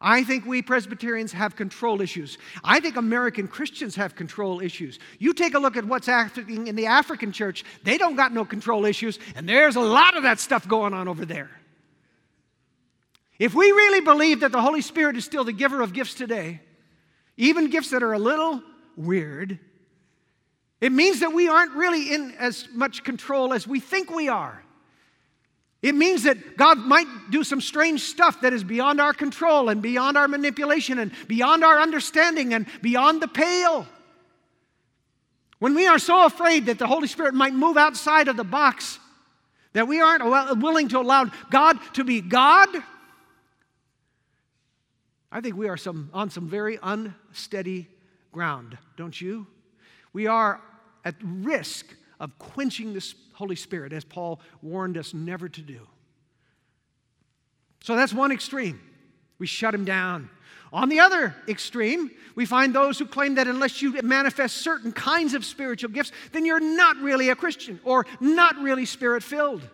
I 0.00 0.24
think 0.24 0.44
we 0.44 0.60
Presbyterians 0.60 1.32
have 1.32 1.56
control 1.56 2.02
issues. 2.02 2.36
I 2.62 2.80
think 2.80 2.96
American 2.96 3.48
Christians 3.48 3.96
have 3.96 4.14
control 4.14 4.60
issues. 4.60 4.98
You 5.18 5.32
take 5.32 5.54
a 5.54 5.58
look 5.58 5.76
at 5.76 5.84
what's 5.84 6.06
happening 6.06 6.66
in 6.66 6.76
the 6.76 6.86
African 6.86 7.32
church, 7.32 7.64
they 7.82 7.96
don't 7.96 8.16
got 8.16 8.32
no 8.32 8.44
control 8.44 8.84
issues, 8.84 9.18
and 9.34 9.48
there's 9.48 9.76
a 9.76 9.80
lot 9.80 10.16
of 10.16 10.24
that 10.24 10.38
stuff 10.38 10.68
going 10.68 10.92
on 10.92 11.08
over 11.08 11.24
there. 11.24 11.50
If 13.38 13.54
we 13.54 13.66
really 13.70 14.00
believe 14.00 14.40
that 14.40 14.52
the 14.52 14.60
Holy 14.60 14.80
Spirit 14.80 15.16
is 15.16 15.24
still 15.24 15.44
the 15.44 15.52
giver 15.52 15.80
of 15.80 15.92
gifts 15.92 16.14
today, 16.14 16.60
even 17.36 17.70
gifts 17.70 17.90
that 17.90 18.02
are 18.02 18.14
a 18.14 18.18
little 18.18 18.62
weird, 18.96 19.58
it 20.80 20.92
means 20.92 21.20
that 21.20 21.32
we 21.32 21.48
aren't 21.48 21.72
really 21.72 22.12
in 22.12 22.32
as 22.38 22.68
much 22.72 23.02
control 23.02 23.52
as 23.52 23.66
we 23.66 23.80
think 23.80 24.10
we 24.10 24.28
are. 24.28 24.62
It 25.86 25.94
means 25.94 26.24
that 26.24 26.56
God 26.56 26.78
might 26.78 27.06
do 27.30 27.44
some 27.44 27.60
strange 27.60 28.00
stuff 28.00 28.40
that 28.40 28.52
is 28.52 28.64
beyond 28.64 29.00
our 29.00 29.12
control 29.12 29.68
and 29.68 29.80
beyond 29.80 30.16
our 30.16 30.26
manipulation 30.26 30.98
and 30.98 31.12
beyond 31.28 31.62
our 31.62 31.78
understanding 31.78 32.54
and 32.54 32.66
beyond 32.82 33.22
the 33.22 33.28
pale. 33.28 33.86
When 35.60 35.76
we 35.76 35.86
are 35.86 36.00
so 36.00 36.26
afraid 36.26 36.66
that 36.66 36.80
the 36.80 36.88
Holy 36.88 37.06
Spirit 37.06 37.34
might 37.34 37.54
move 37.54 37.76
outside 37.76 38.26
of 38.26 38.36
the 38.36 38.42
box, 38.42 38.98
that 39.74 39.86
we 39.86 40.00
aren't 40.00 40.24
willing 40.60 40.88
to 40.88 40.98
allow 40.98 41.30
God 41.52 41.78
to 41.92 42.02
be 42.02 42.20
God, 42.20 42.68
I 45.30 45.40
think 45.40 45.54
we 45.54 45.68
are 45.68 45.76
some, 45.76 46.10
on 46.12 46.30
some 46.30 46.48
very 46.48 46.80
unsteady 46.82 47.86
ground, 48.32 48.76
don't 48.96 49.20
you? 49.20 49.46
We 50.12 50.26
are 50.26 50.60
at 51.04 51.14
risk 51.22 51.86
of 52.20 52.38
quenching 52.38 52.92
the 52.94 53.14
Holy 53.32 53.56
Spirit, 53.56 53.92
as 53.92 54.04
Paul 54.04 54.40
warned 54.62 54.96
us 54.96 55.12
never 55.12 55.48
to 55.48 55.60
do. 55.60 55.80
So 57.82 57.94
that's 57.94 58.12
one 58.12 58.32
extreme. 58.32 58.80
We 59.38 59.46
shut 59.46 59.74
him 59.74 59.84
down. 59.84 60.30
On 60.72 60.88
the 60.88 61.00
other 61.00 61.34
extreme, 61.48 62.10
we 62.34 62.44
find 62.44 62.74
those 62.74 62.98
who 62.98 63.06
claim 63.06 63.36
that 63.36 63.46
unless 63.46 63.80
you 63.80 64.00
manifest 64.02 64.58
certain 64.58 64.92
kinds 64.92 65.34
of 65.34 65.44
spiritual 65.44 65.90
gifts, 65.90 66.12
then 66.32 66.44
you're 66.44 66.60
not 66.60 66.96
really 66.96 67.28
a 67.30 67.36
Christian 67.36 67.80
or 67.84 68.06
not 68.20 68.56
really 68.58 68.84
spirit 68.84 69.22
filled. 69.22 69.68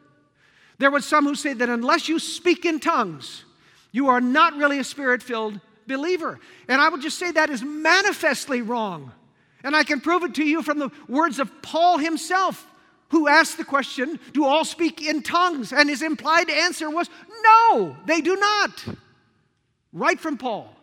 There 0.78 0.90
was 0.90 1.06
some 1.06 1.24
who 1.24 1.34
say 1.34 1.54
that 1.54 1.68
unless 1.68 2.08
you 2.08 2.18
speak 2.18 2.64
in 2.64 2.80
tongues, 2.80 3.44
you 3.92 4.08
are 4.08 4.20
not 4.20 4.54
really 4.56 4.78
a 4.78 4.84
spirit 4.84 5.22
filled 5.22 5.60
believer. 5.86 6.38
And 6.68 6.80
I 6.80 6.88
would 6.88 7.02
just 7.02 7.18
say 7.18 7.30
that 7.32 7.50
is 7.50 7.62
manifestly 7.62 8.62
wrong. 8.62 9.12
And 9.64 9.76
I 9.76 9.84
can 9.84 10.00
prove 10.00 10.22
it 10.24 10.34
to 10.34 10.44
you 10.44 10.62
from 10.62 10.78
the 10.78 10.90
words 11.08 11.38
of 11.38 11.50
Paul 11.62 11.98
himself, 11.98 12.66
who 13.10 13.28
asked 13.28 13.58
the 13.58 13.64
question, 13.64 14.18
Do 14.32 14.44
all 14.44 14.64
speak 14.64 15.02
in 15.02 15.22
tongues? 15.22 15.72
And 15.72 15.88
his 15.88 16.02
implied 16.02 16.50
answer 16.50 16.90
was, 16.90 17.08
No, 17.44 17.96
they 18.06 18.20
do 18.20 18.36
not. 18.36 18.84
Right 19.92 20.18
from 20.18 20.38
Paul. 20.38 20.74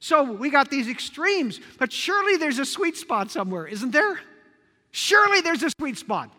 So 0.00 0.22
we 0.22 0.50
got 0.50 0.70
these 0.70 0.88
extremes, 0.88 1.60
but 1.78 1.90
surely 1.90 2.36
there's 2.36 2.58
a 2.58 2.64
sweet 2.66 2.96
spot 2.96 3.30
somewhere, 3.30 3.66
isn't 3.66 3.90
there? 3.90 4.20
Surely 4.90 5.40
there's 5.40 5.62
a 5.62 5.70
sweet 5.70 5.96
spot. 5.96 6.30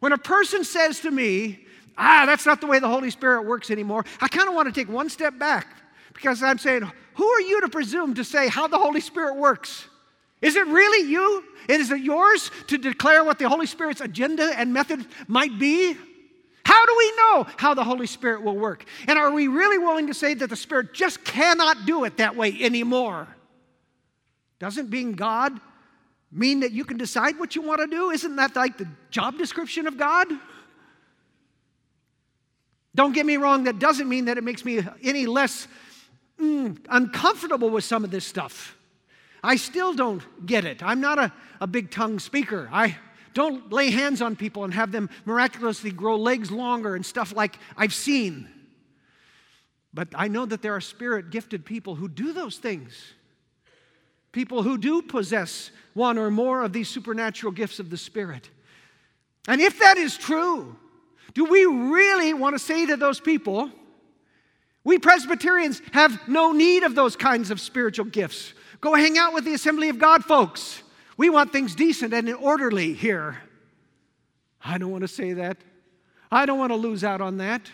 When 0.00 0.12
a 0.12 0.18
person 0.18 0.64
says 0.64 1.00
to 1.00 1.10
me, 1.10 1.66
ah, 1.98 2.24
that's 2.24 2.46
not 2.46 2.62
the 2.62 2.66
way 2.66 2.78
the 2.78 2.88
Holy 2.88 3.10
Spirit 3.10 3.42
works 3.42 3.70
anymore, 3.70 4.06
I 4.20 4.28
kind 4.28 4.48
of 4.48 4.54
want 4.54 4.72
to 4.72 4.72
take 4.72 4.88
one 4.88 5.10
step 5.10 5.38
back 5.38 5.66
because 6.14 6.42
I'm 6.42 6.56
saying, 6.56 6.90
who 7.14 7.26
are 7.26 7.40
you 7.42 7.60
to 7.60 7.68
presume 7.68 8.14
to 8.14 8.24
say 8.24 8.48
how 8.48 8.66
the 8.66 8.78
Holy 8.78 9.00
Spirit 9.02 9.36
works? 9.36 9.86
Is 10.42 10.56
it 10.56 10.66
really 10.66 11.10
you? 11.10 11.44
Is 11.68 11.90
it 11.90 12.00
yours 12.00 12.50
to 12.68 12.78
declare 12.78 13.22
what 13.22 13.38
the 13.38 13.48
Holy 13.48 13.66
Spirit's 13.66 14.00
agenda 14.00 14.50
and 14.58 14.72
method 14.72 15.06
might 15.28 15.58
be? 15.58 15.96
How 16.64 16.86
do 16.86 16.94
we 16.96 17.12
know 17.16 17.46
how 17.56 17.74
the 17.74 17.84
Holy 17.84 18.06
Spirit 18.06 18.42
will 18.42 18.56
work? 18.56 18.84
And 19.06 19.18
are 19.18 19.30
we 19.30 19.48
really 19.48 19.78
willing 19.78 20.06
to 20.06 20.14
say 20.14 20.34
that 20.34 20.48
the 20.48 20.56
Spirit 20.56 20.94
just 20.94 21.24
cannot 21.24 21.84
do 21.84 22.04
it 22.04 22.16
that 22.18 22.36
way 22.36 22.56
anymore? 22.60 23.28
Doesn't 24.58 24.90
being 24.90 25.12
God 25.12 25.58
mean 26.30 26.60
that 26.60 26.72
you 26.72 26.84
can 26.84 26.96
decide 26.96 27.38
what 27.38 27.56
you 27.56 27.62
want 27.62 27.80
to 27.80 27.86
do? 27.86 28.10
Isn't 28.10 28.36
that 28.36 28.54
like 28.54 28.78
the 28.78 28.88
job 29.10 29.36
description 29.36 29.86
of 29.86 29.96
God? 29.96 30.28
Don't 32.94 33.12
get 33.12 33.26
me 33.26 33.36
wrong, 33.36 33.64
that 33.64 33.78
doesn't 33.78 34.08
mean 34.08 34.26
that 34.26 34.36
it 34.36 34.44
makes 34.44 34.64
me 34.64 34.80
any 35.02 35.26
less 35.26 35.68
mm, 36.40 36.76
uncomfortable 36.88 37.70
with 37.70 37.84
some 37.84 38.04
of 38.04 38.10
this 38.10 38.26
stuff. 38.26 38.76
I 39.42 39.56
still 39.56 39.94
don't 39.94 40.22
get 40.46 40.64
it. 40.64 40.82
I'm 40.82 41.00
not 41.00 41.18
a, 41.18 41.32
a 41.60 41.66
big 41.66 41.90
tongue 41.90 42.18
speaker. 42.18 42.68
I 42.72 42.96
don't 43.32 43.72
lay 43.72 43.90
hands 43.90 44.20
on 44.20 44.36
people 44.36 44.64
and 44.64 44.74
have 44.74 44.92
them 44.92 45.08
miraculously 45.24 45.90
grow 45.90 46.16
legs 46.16 46.50
longer 46.50 46.94
and 46.94 47.06
stuff 47.06 47.34
like 47.34 47.58
I've 47.76 47.94
seen. 47.94 48.48
But 49.92 50.08
I 50.14 50.28
know 50.28 50.46
that 50.46 50.62
there 50.62 50.74
are 50.74 50.80
spirit 50.80 51.30
gifted 51.30 51.64
people 51.64 51.94
who 51.94 52.08
do 52.08 52.32
those 52.32 52.58
things. 52.58 53.14
People 54.32 54.62
who 54.62 54.78
do 54.78 55.02
possess 55.02 55.70
one 55.94 56.18
or 56.18 56.30
more 56.30 56.62
of 56.62 56.72
these 56.72 56.88
supernatural 56.88 57.52
gifts 57.52 57.80
of 57.80 57.90
the 57.90 57.96
Spirit. 57.96 58.48
And 59.48 59.60
if 59.60 59.80
that 59.80 59.96
is 59.96 60.16
true, 60.16 60.76
do 61.34 61.44
we 61.44 61.64
really 61.64 62.32
want 62.32 62.54
to 62.54 62.58
say 62.58 62.86
to 62.86 62.96
those 62.96 63.18
people, 63.18 63.70
we 64.84 64.98
Presbyterians 64.98 65.82
have 65.92 66.28
no 66.28 66.52
need 66.52 66.84
of 66.84 66.94
those 66.94 67.16
kinds 67.16 67.50
of 67.50 67.60
spiritual 67.60 68.04
gifts? 68.04 68.52
Go 68.80 68.94
hang 68.94 69.18
out 69.18 69.34
with 69.34 69.44
the 69.44 69.54
Assembly 69.54 69.88
of 69.88 69.98
God 69.98 70.24
folks. 70.24 70.82
We 71.16 71.28
want 71.28 71.52
things 71.52 71.74
decent 71.74 72.14
and 72.14 72.32
orderly 72.34 72.94
here. 72.94 73.38
I 74.64 74.78
don't 74.78 74.90
want 74.90 75.02
to 75.02 75.08
say 75.08 75.34
that. 75.34 75.58
I 76.32 76.46
don't 76.46 76.58
want 76.58 76.70
to 76.70 76.76
lose 76.76 77.04
out 77.04 77.20
on 77.20 77.38
that. 77.38 77.70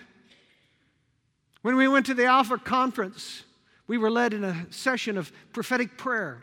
When 1.63 1.77
we 1.77 1.89
went 1.89 2.07
to 2.07 2.15
the 2.15 2.27
Alpha 2.27 2.59
Conference, 2.59 3.45
we 3.87 3.99
were 3.99 4.11
led 4.11 4.35
in 4.35 4.43
a 4.43 4.67
session 4.71 5.17
of 5.17 5.31
prophetic 5.53 5.97
prayer. 5.97 6.43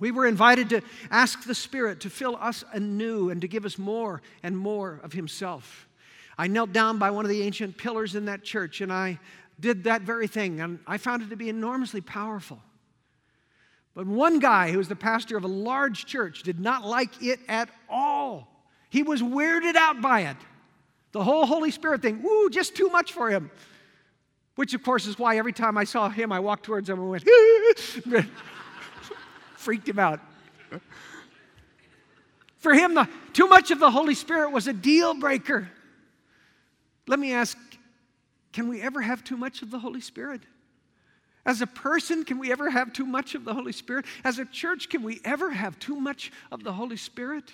We 0.00 0.10
were 0.10 0.26
invited 0.26 0.70
to 0.70 0.80
ask 1.10 1.44
the 1.44 1.54
Spirit 1.54 2.00
to 2.00 2.10
fill 2.10 2.36
us 2.36 2.64
anew 2.72 3.30
and 3.30 3.40
to 3.42 3.48
give 3.48 3.64
us 3.64 3.78
more 3.78 4.22
and 4.42 4.56
more 4.56 5.00
of 5.04 5.12
Himself. 5.12 5.86
I 6.38 6.46
knelt 6.46 6.72
down 6.72 6.98
by 6.98 7.10
one 7.10 7.24
of 7.24 7.28
the 7.28 7.42
ancient 7.42 7.76
pillars 7.76 8.14
in 8.14 8.24
that 8.24 8.42
church 8.42 8.80
and 8.80 8.92
I 8.92 9.20
did 9.60 9.84
that 9.84 10.02
very 10.02 10.26
thing, 10.26 10.60
and 10.60 10.78
I 10.86 10.96
found 10.96 11.22
it 11.22 11.28
to 11.30 11.36
be 11.36 11.50
enormously 11.50 12.00
powerful. 12.00 12.60
But 13.94 14.06
one 14.06 14.38
guy 14.38 14.70
who 14.70 14.78
was 14.78 14.88
the 14.88 14.96
pastor 14.96 15.36
of 15.36 15.44
a 15.44 15.48
large 15.48 16.06
church 16.06 16.42
did 16.42 16.60
not 16.60 16.84
like 16.84 17.22
it 17.22 17.40
at 17.48 17.68
all. 17.88 18.48
He 18.88 19.02
was 19.02 19.22
weirded 19.22 19.76
out 19.76 20.00
by 20.00 20.22
it. 20.22 20.36
The 21.12 21.22
whole 21.24 21.44
Holy 21.46 21.70
Spirit 21.70 22.02
thing, 22.02 22.24
ooh, 22.24 22.50
just 22.50 22.76
too 22.76 22.88
much 22.88 23.12
for 23.12 23.30
him. 23.30 23.50
Which, 24.54 24.74
of 24.74 24.82
course, 24.82 25.06
is 25.06 25.18
why 25.18 25.38
every 25.38 25.52
time 25.52 25.76
I 25.76 25.84
saw 25.84 26.08
him, 26.08 26.32
I 26.32 26.40
walked 26.40 26.64
towards 26.64 26.88
him 26.88 27.00
and 27.00 27.10
went, 27.10 27.24
freaked 29.56 29.88
him 29.88 29.98
out. 29.98 30.20
For 32.58 32.74
him, 32.74 32.94
the, 32.94 33.08
too 33.32 33.48
much 33.48 33.70
of 33.70 33.78
the 33.78 33.90
Holy 33.90 34.14
Spirit 34.14 34.50
was 34.50 34.68
a 34.68 34.72
deal 34.72 35.14
breaker. 35.14 35.70
Let 37.06 37.18
me 37.18 37.32
ask 37.32 37.56
can 38.52 38.68
we 38.68 38.82
ever 38.82 39.00
have 39.00 39.22
too 39.22 39.36
much 39.36 39.62
of 39.62 39.70
the 39.70 39.78
Holy 39.78 40.00
Spirit? 40.00 40.42
As 41.46 41.62
a 41.62 41.66
person, 41.66 42.24
can 42.24 42.38
we 42.38 42.52
ever 42.52 42.70
have 42.70 42.92
too 42.92 43.06
much 43.06 43.34
of 43.34 43.44
the 43.44 43.54
Holy 43.54 43.72
Spirit? 43.72 44.04
As 44.24 44.38
a 44.38 44.44
church, 44.44 44.88
can 44.88 45.02
we 45.02 45.20
ever 45.24 45.50
have 45.50 45.78
too 45.78 45.96
much 45.96 46.30
of 46.52 46.62
the 46.62 46.72
Holy 46.72 46.96
Spirit? 46.96 47.44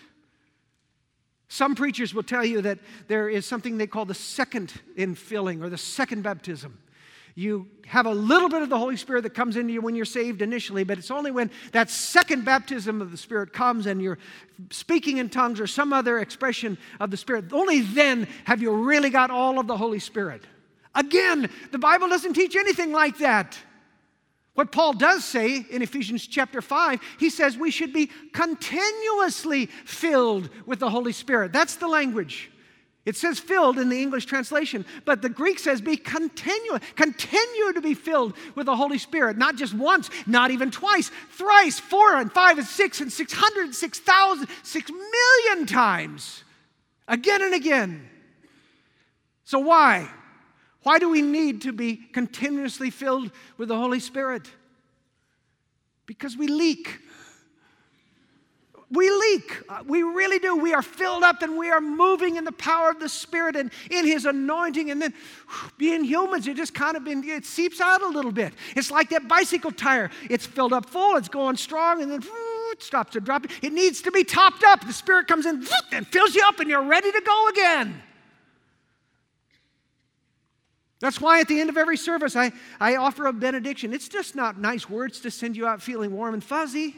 Some 1.49 1.77
preachers 1.77 2.12
will 2.12 2.25
tell 2.25 2.44
you 2.44 2.61
that 2.62 2.81
there 3.07 3.29
is 3.29 3.46
something 3.46 3.79
they 3.79 3.87
call 3.87 4.05
the 4.05 4.14
second 4.14 4.72
infilling 4.96 5.62
or 5.62 5.68
the 5.68 5.79
second 5.79 6.22
baptism. 6.22 6.79
You 7.37 7.68
have 7.87 8.07
a 8.07 8.14
little 8.14 8.49
bit 8.49 8.62
of 8.62 8.70
the 8.70 8.79
Holy 8.79 8.96
Spirit 8.96 9.22
that 9.22 9.35
comes 9.35 9.57
into 9.57 9.75
you 9.75 9.83
when 9.83 9.94
you're 9.94 10.07
saved 10.07 10.40
initially, 10.40 10.85
but 10.85 10.96
it's 10.96 11.11
only 11.11 11.31
when 11.31 11.51
that 11.72 11.90
second 11.90 12.46
baptism 12.46 13.03
of 13.03 13.11
the 13.11 13.16
Spirit 13.18 13.53
comes 13.53 13.87
and 13.87 14.01
you're 14.01 14.18
speaking 14.70 15.18
in 15.18 15.29
tongues 15.29 15.61
or 15.61 15.66
some 15.66 15.92
other 15.92 16.18
expression 16.18 16.79
of 16.99 17.11
the 17.11 17.16
Spirit, 17.18 17.53
only 17.53 17.83
then 17.83 18.27
have 18.44 18.62
you 18.62 18.72
really 18.72 19.11
got 19.11 19.31
all 19.31 19.61
of 19.61 19.66
the 19.66 19.77
Holy 19.77 19.99
Spirit. 19.99 20.44
Again, 20.94 21.51
the 21.72 21.79
Bible 21.79 22.09
doesn't 22.09 22.33
teach 22.33 22.57
anything 22.57 22.90
like 22.90 23.18
that. 23.18 23.59
What 24.57 24.73
Paul 24.73 24.95
does 24.95 25.23
say 25.23 25.66
in 25.71 25.83
Ephesians 25.83 26.27
chapter 26.27 26.62
5, 26.62 26.99
he 27.21 27.29
says 27.29 27.59
we 27.59 27.71
should 27.71 27.92
be 27.92 28.11
continuously 28.33 29.66
filled 29.66 30.49
with 30.64 30.79
the 30.79 30.88
Holy 30.88 31.12
Spirit. 31.12 31.53
That's 31.53 31.77
the 31.77 31.87
language. 31.87 32.51
It 33.05 33.16
says 33.16 33.38
filled 33.38 33.79
in 33.79 33.90
the 33.90 34.01
English 34.01 34.25
translation, 34.25 34.87
but 35.05 35.21
the 35.21 35.29
Greek 35.29 35.59
says 35.59 35.83
be 35.83 35.99
continual, 35.99 36.81
continue 36.97 37.73
to 37.75 37.83
be 37.83 37.92
filled 37.92 38.33
with 38.55 38.64
the 38.64 38.75
Holy 38.75 38.97
Spirit, 38.97 39.37
not 39.37 39.57
just 39.57 39.75
once, 39.75 40.09
not 40.27 40.51
even 40.51 40.71
twice, 40.71 41.11
thrice, 41.33 41.79
four 41.79 42.16
and 42.16 42.33
five 42.33 42.57
and 42.57 42.66
six 42.66 43.03
and 43.03 43.12
six 43.12 43.35
hundred, 43.35 43.75
six 43.75 44.01
thousand, 44.01 44.49
six 44.62 44.90
million 44.90 45.66
times, 45.66 46.45
again 47.07 47.42
and 47.42 47.55
again. 47.55 48.09
So 49.45 49.59
why? 49.59 50.11
Why 50.87 51.01
do 51.01 51.09
we 51.09 51.20
need 51.20 51.62
to 51.62 51.72
be 51.72 51.96
continuously 51.96 52.90
filled 52.90 53.33
with 53.59 53.70
the 53.70 53.77
Holy 53.77 53.99
Spirit? 53.99 54.49
Because 56.07 56.37
we 56.37 56.46
leak. 56.46 57.01
We 58.92 59.11
leak. 59.11 59.64
Uh, 59.68 59.83
we 59.85 60.05
really 60.05 60.38
do. 60.38 60.55
We 60.57 60.75
are 60.75 60.83
filled 60.83 61.25
up 61.25 61.42
and 61.42 61.59
we 61.59 61.70
are 61.70 61.81
moving 61.81 62.37
in 62.37 62.44
the 62.44 62.53
power 62.53 62.88
of 62.88 63.01
the 63.01 63.09
Spirit 63.09 63.57
and 63.57 63.72
in 63.90 64.07
His 64.07 64.27
anointing. 64.27 64.92
And 64.92 65.03
then 65.03 65.12
being 65.77 66.05
humans, 66.05 66.46
it 66.46 66.57
just 66.57 66.72
kind 66.72 66.96
of 66.96 67.03
been, 67.03 67.25
it 67.25 67.44
seeps 67.44 67.81
out 67.81 68.03
a 68.03 68.09
little 68.09 68.31
bit. 68.31 68.53
It's 68.77 68.92
like 68.92 69.11
that 69.11 69.27
bicycle 69.27 69.72
tire. 69.72 70.12
It's 70.31 70.46
filled 70.46 70.72
up 70.72 70.88
full, 70.88 71.16
it's 71.16 71.27
going 71.29 71.57
strong, 71.57 72.01
and 72.01 72.12
then 72.12 72.22
it 72.70 72.81
stops 72.81 73.14
to 73.14 73.20
drop. 73.20 73.46
It 73.61 73.72
needs 73.72 74.03
to 74.03 74.12
be 74.12 74.22
topped 74.22 74.62
up. 74.62 74.87
The 74.87 74.92
Spirit 74.92 75.27
comes 75.27 75.46
in 75.46 75.66
and 75.90 76.07
fills 76.07 76.37
you 76.37 76.44
up, 76.46 76.61
and 76.61 76.70
you're 76.70 76.85
ready 76.85 77.11
to 77.11 77.20
go 77.22 77.49
again. 77.49 78.03
That's 80.98 81.20
why 81.20 81.40
at 81.40 81.48
the 81.48 81.61
end 81.61 81.68
of 81.68 81.76
every 81.76 81.96
service, 81.96 82.37
I, 82.37 82.52
I 82.80 82.96
offer 82.96 83.26
a 83.26 83.32
benediction. 83.32 83.92
It's 83.92 84.09
just 84.09 84.35
not 84.35 84.59
nice 84.59 84.88
words 84.88 85.20
to 85.20 85.30
send 85.30 85.56
you 85.56 85.66
out 85.66 85.82
feeling 85.82 86.12
warm 86.12 86.35
and 86.35 86.42
fuzzy. 86.42 86.96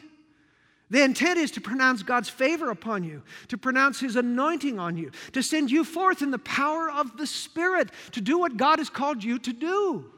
The 0.90 1.02
intent 1.02 1.38
is 1.38 1.50
to 1.52 1.60
pronounce 1.60 2.02
God's 2.02 2.28
favor 2.28 2.70
upon 2.70 3.04
you, 3.04 3.22
to 3.48 3.58
pronounce 3.58 4.00
His 4.00 4.16
anointing 4.16 4.78
on 4.78 4.96
you, 4.96 5.10
to 5.32 5.42
send 5.42 5.70
you 5.70 5.84
forth 5.84 6.22
in 6.22 6.30
the 6.30 6.38
power 6.38 6.90
of 6.90 7.16
the 7.16 7.26
Spirit 7.26 7.90
to 8.12 8.20
do 8.20 8.38
what 8.38 8.56
God 8.56 8.78
has 8.78 8.88
called 8.88 9.22
you 9.22 9.38
to 9.40 9.52
do. 9.52 10.10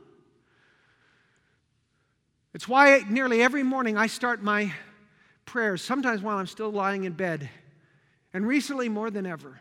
It's 2.54 2.68
why 2.68 3.02
nearly 3.08 3.42
every 3.42 3.62
morning 3.62 3.96
I 3.96 4.06
start 4.06 4.42
my 4.42 4.72
prayers, 5.44 5.82
sometimes 5.82 6.20
while 6.20 6.36
I'm 6.36 6.46
still 6.46 6.70
lying 6.70 7.04
in 7.04 7.14
bed, 7.14 7.48
and 8.32 8.46
recently 8.46 8.88
more 8.88 9.10
than 9.10 9.26
ever, 9.26 9.60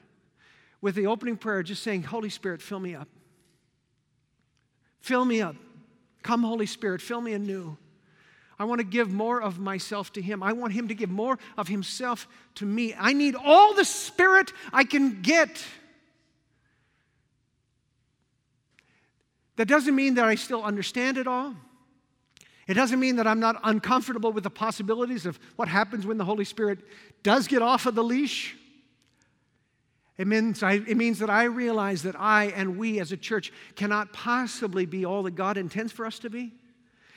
with 0.82 0.93
the 0.93 1.08
opening 1.08 1.38
prayer 1.38 1.63
just 1.63 1.82
saying, 1.82 2.03
Holy 2.03 2.29
Spirit, 2.29 2.62
fill 2.62 2.79
me 2.79 2.93
up. 2.93 3.08
Fill 5.02 5.26
me 5.26 5.42
up. 5.42 5.56
Come, 6.24 6.44
Holy 6.44 6.66
Spirit, 6.66 7.02
fill 7.02 7.22
me 7.22 7.34
anew. 7.34 7.78
I 8.60 8.66
want 8.66 8.80
to 8.80 8.86
give 8.86 9.10
more 9.10 9.42
of 9.42 9.58
myself 9.58 10.12
to 10.14 10.22
Him. 10.22 10.44
I 10.44 10.52
want 10.52 10.74
Him 10.74 10.90
to 10.90 10.94
give 10.94 11.10
more 11.10 11.40
of 11.58 11.70
Himself 11.70 12.28
to 12.56 12.66
me. 12.66 12.94
I 12.98 13.14
need 13.14 13.36
all 13.36 13.74
the 13.74 13.86
Spirit 13.86 14.52
I 14.74 14.84
can 14.84 15.22
get. 15.22 15.64
That 19.56 19.68
doesn't 19.68 19.96
mean 19.96 20.16
that 20.16 20.26
I 20.26 20.36
still 20.36 20.64
understand 20.64 21.18
it 21.18 21.28
all. 21.28 21.56
It 22.68 22.76
doesn't 22.76 23.00
mean 23.00 23.16
that 23.16 23.26
I'm 23.26 23.40
not 23.40 23.60
uncomfortable 23.64 24.32
with 24.32 24.44
the 24.44 24.50
possibilities 24.50 25.26
of 25.26 25.40
what 25.56 25.68
happens 25.68 26.06
when 26.06 26.18
the 26.18 26.26
Holy 26.26 26.46
Spirit 26.46 26.80
does 27.24 27.48
get 27.48 27.62
off 27.62 27.86
of 27.86 27.96
the 27.96 28.04
leash. 28.04 28.56
It 30.19 30.27
means, 30.27 30.63
I, 30.63 30.73
it 30.73 30.97
means 30.97 31.19
that 31.19 31.29
I 31.29 31.45
realize 31.45 32.03
that 32.03 32.19
I 32.19 32.47
and 32.47 32.77
we 32.77 32.99
as 32.99 33.13
a 33.13 33.17
church 33.17 33.53
cannot 33.77 34.12
possibly 34.12 34.86
be 34.86 35.05
all 35.05 35.23
that 35.23 35.36
God 35.36 35.55
intends 35.55 35.93
for 35.93 36.05
us 36.05 36.19
to 36.19 36.29
be, 36.29 36.51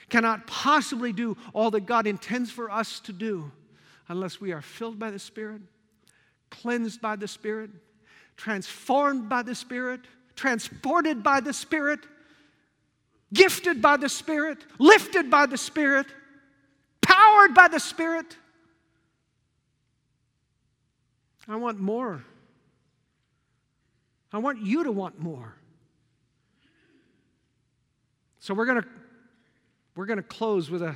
cannot 0.07 0.47
possibly 0.47 1.11
do 1.11 1.35
all 1.51 1.69
that 1.71 1.85
God 1.85 2.07
intends 2.07 2.49
for 2.49 2.71
us 2.71 3.01
to 3.01 3.11
do 3.11 3.51
unless 4.07 4.39
we 4.39 4.53
are 4.53 4.61
filled 4.61 4.99
by 4.99 5.11
the 5.11 5.19
Spirit, 5.19 5.61
cleansed 6.49 7.01
by 7.01 7.17
the 7.17 7.27
Spirit, 7.27 7.71
transformed 8.37 9.27
by 9.27 9.41
the 9.41 9.53
Spirit, 9.53 9.99
transported 10.37 11.21
by 11.21 11.41
the 11.41 11.51
Spirit, 11.51 11.99
gifted 13.33 13.81
by 13.81 13.97
the 13.97 14.07
Spirit, 14.07 14.59
lifted 14.79 15.29
by 15.29 15.45
the 15.45 15.57
Spirit, 15.57 16.05
powered 17.01 17.53
by 17.53 17.67
the 17.67 17.81
Spirit. 17.81 18.37
I 21.49 21.57
want 21.57 21.81
more 21.81 22.23
I 24.33 24.39
want 24.39 24.61
you 24.61 24.83
to 24.83 24.91
want 24.91 25.19
more. 25.19 25.53
So 28.39 28.53
we're 28.53 28.65
going 28.65 28.81
to 28.81 28.87
we're 29.95 30.07
going 30.07 30.17
to 30.17 30.23
close 30.23 30.71
with 30.71 30.81
a, 30.81 30.95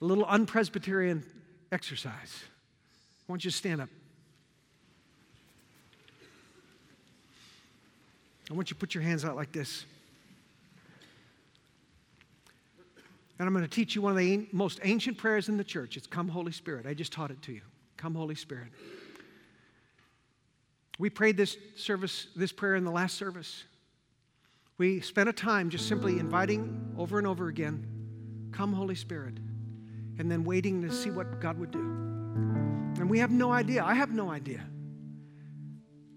a 0.00 0.04
little 0.04 0.24
unpresbyterian 0.24 1.22
exercise. 1.70 2.42
I 3.28 3.32
want 3.32 3.44
you 3.44 3.50
to 3.50 3.56
stand 3.56 3.82
up. 3.82 3.90
I 8.50 8.54
want 8.54 8.70
you 8.70 8.74
to 8.74 8.80
put 8.80 8.94
your 8.94 9.02
hands 9.02 9.24
out 9.24 9.36
like 9.36 9.52
this. 9.52 9.84
And 13.38 13.46
I'm 13.46 13.52
going 13.52 13.64
to 13.66 13.70
teach 13.70 13.94
you 13.94 14.00
one 14.00 14.12
of 14.12 14.18
the 14.18 14.48
most 14.50 14.80
ancient 14.82 15.18
prayers 15.18 15.50
in 15.50 15.58
the 15.58 15.64
church. 15.64 15.98
It's 15.98 16.06
Come, 16.06 16.28
Holy 16.28 16.52
Spirit. 16.52 16.86
I 16.86 16.94
just 16.94 17.12
taught 17.12 17.30
it 17.30 17.42
to 17.42 17.52
you. 17.52 17.60
Come, 17.98 18.14
Holy 18.14 18.34
Spirit. 18.34 18.68
We 20.98 21.10
prayed 21.10 21.36
this 21.36 21.56
service, 21.76 22.28
this 22.34 22.52
prayer 22.52 22.74
in 22.74 22.84
the 22.84 22.90
last 22.90 23.16
service. 23.16 23.64
We 24.78 25.00
spent 25.00 25.28
a 25.28 25.32
time 25.32 25.70
just 25.70 25.88
simply 25.88 26.18
inviting 26.18 26.94
over 26.98 27.18
and 27.18 27.26
over 27.26 27.48
again, 27.48 27.86
Come, 28.52 28.72
Holy 28.72 28.94
Spirit, 28.94 29.34
and 30.18 30.30
then 30.30 30.44
waiting 30.44 30.80
to 30.82 30.92
see 30.92 31.10
what 31.10 31.40
God 31.40 31.58
would 31.58 31.70
do. 31.70 31.80
And 32.98 33.10
we 33.10 33.18
have 33.18 33.30
no 33.30 33.52
idea. 33.52 33.84
I 33.84 33.94
have 33.94 34.10
no 34.10 34.30
idea. 34.30 34.64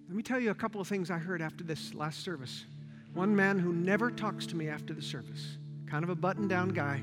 Let 0.07 0.15
me 0.15 0.23
tell 0.23 0.39
you 0.39 0.51
a 0.51 0.55
couple 0.55 0.79
of 0.79 0.87
things 0.87 1.11
I 1.11 1.17
heard 1.17 1.41
after 1.41 1.63
this 1.63 1.93
last 1.93 2.23
service. 2.23 2.65
One 3.13 3.35
man 3.35 3.59
who 3.59 3.73
never 3.73 4.09
talks 4.09 4.45
to 4.47 4.55
me 4.55 4.69
after 4.69 4.93
the 4.93 5.01
service, 5.01 5.57
kind 5.85 6.03
of 6.03 6.09
a 6.09 6.15
button 6.15 6.47
down 6.47 6.69
guy, 6.69 7.01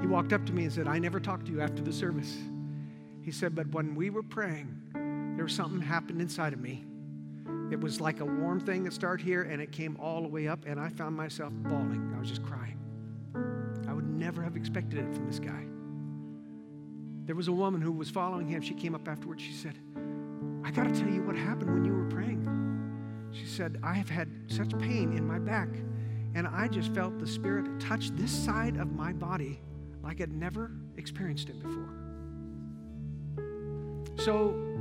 he 0.00 0.06
walked 0.06 0.32
up 0.32 0.44
to 0.46 0.52
me 0.52 0.64
and 0.64 0.72
said, 0.72 0.88
I 0.88 0.98
never 0.98 1.20
talked 1.20 1.46
to 1.46 1.52
you 1.52 1.60
after 1.60 1.82
the 1.82 1.92
service. 1.92 2.36
He 3.22 3.30
said, 3.30 3.54
But 3.54 3.68
when 3.68 3.94
we 3.94 4.10
were 4.10 4.22
praying, 4.22 4.76
there 5.34 5.44
was 5.44 5.54
something 5.54 5.80
happened 5.80 6.20
inside 6.20 6.52
of 6.52 6.60
me. 6.60 6.84
It 7.70 7.80
was 7.80 8.00
like 8.00 8.20
a 8.20 8.24
warm 8.24 8.60
thing 8.60 8.84
that 8.84 8.92
started 8.92 9.24
here 9.24 9.42
and 9.42 9.62
it 9.62 9.72
came 9.72 9.96
all 9.96 10.22
the 10.22 10.28
way 10.28 10.46
up, 10.46 10.66
and 10.66 10.78
I 10.78 10.90
found 10.90 11.16
myself 11.16 11.52
bawling. 11.54 12.12
I 12.14 12.18
was 12.18 12.28
just 12.28 12.42
crying. 12.42 12.78
I 13.88 13.94
would 13.94 14.08
never 14.08 14.42
have 14.42 14.56
expected 14.56 14.98
it 14.98 15.14
from 15.14 15.26
this 15.26 15.38
guy. 15.38 15.64
There 17.24 17.36
was 17.36 17.48
a 17.48 17.52
woman 17.52 17.80
who 17.80 17.92
was 17.92 18.10
following 18.10 18.46
him. 18.48 18.60
She 18.60 18.74
came 18.74 18.94
up 18.94 19.08
afterwards. 19.08 19.42
She 19.42 19.52
said, 19.52 19.78
I 20.64 20.70
got 20.70 20.84
to 20.84 20.92
tell 20.92 21.08
you 21.08 21.22
what 21.22 21.36
happened 21.36 21.72
when 21.72 21.84
you 21.84 21.92
were 21.92 22.08
praying. 22.08 22.46
She 23.32 23.46
said, 23.46 23.78
I 23.82 23.94
have 23.94 24.10
had 24.10 24.28
such 24.48 24.78
pain 24.78 25.16
in 25.16 25.26
my 25.26 25.38
back, 25.38 25.68
and 26.34 26.46
I 26.46 26.68
just 26.68 26.94
felt 26.94 27.18
the 27.18 27.26
Spirit 27.26 27.80
touch 27.80 28.10
this 28.10 28.30
side 28.30 28.76
of 28.76 28.92
my 28.92 29.12
body 29.12 29.60
like 30.02 30.20
I'd 30.20 30.32
never 30.32 30.72
experienced 30.96 31.48
it 31.48 31.62
before. 31.62 31.88
So 34.18 34.71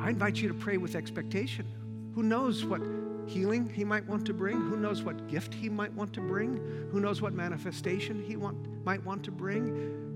I 0.00 0.10
invite 0.10 0.36
you 0.36 0.48
to 0.48 0.54
pray 0.54 0.76
with 0.76 0.94
expectation. 0.94 1.66
Who 2.14 2.22
knows 2.22 2.64
what 2.64 2.80
healing 3.26 3.68
he 3.68 3.84
might 3.84 4.06
want 4.06 4.24
to 4.26 4.32
bring? 4.32 4.56
Who 4.56 4.76
knows 4.76 5.02
what 5.02 5.28
gift 5.28 5.52
he 5.52 5.68
might 5.68 5.92
want 5.92 6.12
to 6.14 6.20
bring? 6.20 6.56
Who 6.90 7.00
knows 7.00 7.20
what 7.20 7.32
manifestation 7.32 8.22
he 8.22 8.36
want, 8.36 8.56
might 8.84 9.04
want 9.04 9.24
to 9.24 9.30
bring? 9.30 9.68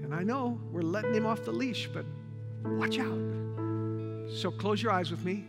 And 0.02 0.14
I 0.14 0.22
know 0.22 0.58
we're 0.70 0.82
letting 0.82 1.14
him 1.14 1.26
off 1.26 1.44
the 1.44 1.52
leash, 1.52 1.88
but 1.92 2.04
watch 2.64 2.98
out. 2.98 3.18
So 4.34 4.50
close 4.50 4.82
your 4.82 4.92
eyes 4.92 5.10
with 5.10 5.24
me. 5.24 5.44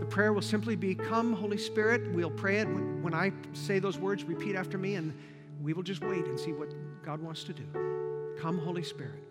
The 0.00 0.06
prayer 0.06 0.32
will 0.32 0.42
simply 0.42 0.76
be 0.76 0.94
Come, 0.94 1.32
Holy 1.32 1.58
Spirit. 1.58 2.12
We'll 2.12 2.30
pray 2.30 2.58
it. 2.58 2.66
When, 2.66 3.02
when 3.02 3.14
I 3.14 3.32
say 3.52 3.78
those 3.78 3.98
words, 3.98 4.24
repeat 4.24 4.54
after 4.54 4.76
me, 4.76 4.96
and 4.96 5.14
we 5.62 5.72
will 5.72 5.82
just 5.82 6.02
wait 6.02 6.26
and 6.26 6.38
see 6.38 6.52
what 6.52 6.68
God 7.02 7.20
wants 7.20 7.44
to 7.44 7.52
do. 7.52 7.64
Come, 8.38 8.58
Holy 8.58 8.82
Spirit. 8.82 9.22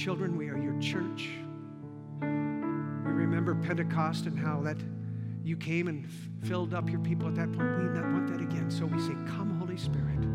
Children, 0.00 0.34
we 0.34 0.48
are 0.48 0.56
your 0.56 0.78
church. 0.80 1.28
We 2.22 2.26
remember 2.26 3.54
Pentecost 3.54 4.24
and 4.24 4.38
how 4.38 4.62
that 4.62 4.78
you 5.44 5.58
came 5.58 5.88
and 5.88 6.08
filled 6.44 6.72
up 6.72 6.88
your 6.88 7.00
people 7.00 7.28
at 7.28 7.34
that 7.34 7.52
point. 7.52 7.76
We 7.76 7.84
not 7.90 8.04
want 8.04 8.28
that 8.28 8.40
again. 8.40 8.70
So 8.70 8.86
we 8.86 8.98
say, 8.98 9.12
Come, 9.26 9.58
Holy 9.60 9.76
Spirit. 9.76 10.29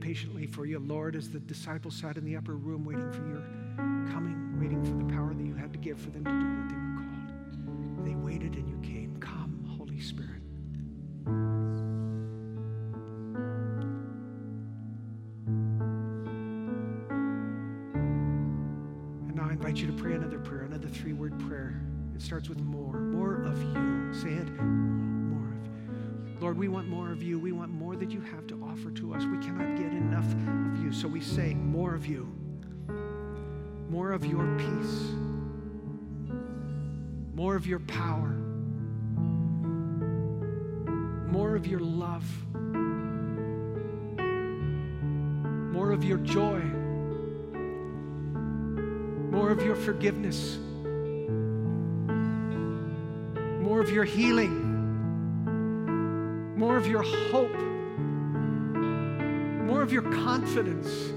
Patiently 0.00 0.46
for 0.46 0.64
you, 0.66 0.78
Lord, 0.78 1.14
as 1.14 1.30
the 1.30 1.40
disciples 1.40 1.94
sat 1.94 2.16
in 2.16 2.24
the 2.24 2.36
upper 2.36 2.56
room 2.56 2.84
waiting 2.84 3.12
for 3.12 3.26
your 3.26 3.42
coming, 4.12 4.58
waiting 4.60 4.82
for 4.84 4.94
the 5.04 5.12
power 5.12 5.34
that 5.34 5.44
you 5.44 5.54
had 5.54 5.72
to 5.72 5.78
give 5.78 6.00
for 6.00 6.10
them 6.10 6.24
to 6.24 6.30
do 6.30 6.36
what 6.36 6.68
they 6.68 6.76
were 6.76 6.94
called. 6.96 8.06
They 8.06 8.14
waited 8.14 8.54
and 8.54 8.68
you 8.68 8.78
came. 8.82 8.99
Say, 31.30 31.54
more 31.54 31.94
of 31.94 32.06
you, 32.06 32.26
more 33.88 34.10
of 34.10 34.26
your 34.26 34.44
peace, 34.58 35.12
more 37.34 37.54
of 37.54 37.68
your 37.68 37.78
power, 37.78 38.34
more 41.30 41.54
of 41.54 41.68
your 41.68 41.78
love, 41.78 42.24
more 45.72 45.92
of 45.92 46.02
your 46.02 46.18
joy, 46.18 46.58
more 49.30 49.50
of 49.50 49.62
your 49.62 49.76
forgiveness, 49.76 50.58
more 53.62 53.80
of 53.80 53.90
your 53.90 54.02
healing, 54.02 54.66
more 56.58 56.76
of 56.76 56.88
your 56.88 57.02
hope, 57.02 57.56
more 59.68 59.82
of 59.82 59.92
your 59.92 60.02
confidence, 60.02 61.12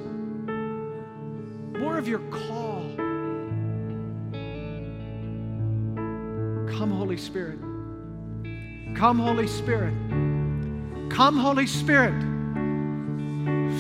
of 2.04 2.10
your 2.10 2.20
call. 2.32 2.84
Come, 6.78 6.92
Holy 6.92 7.16
Spirit. 7.16 7.60
Come, 8.94 9.20
Holy 9.20 9.48
Spirit. 9.48 9.94
Come, 11.10 11.38
Holy 11.38 11.66
Spirit. 11.66 12.22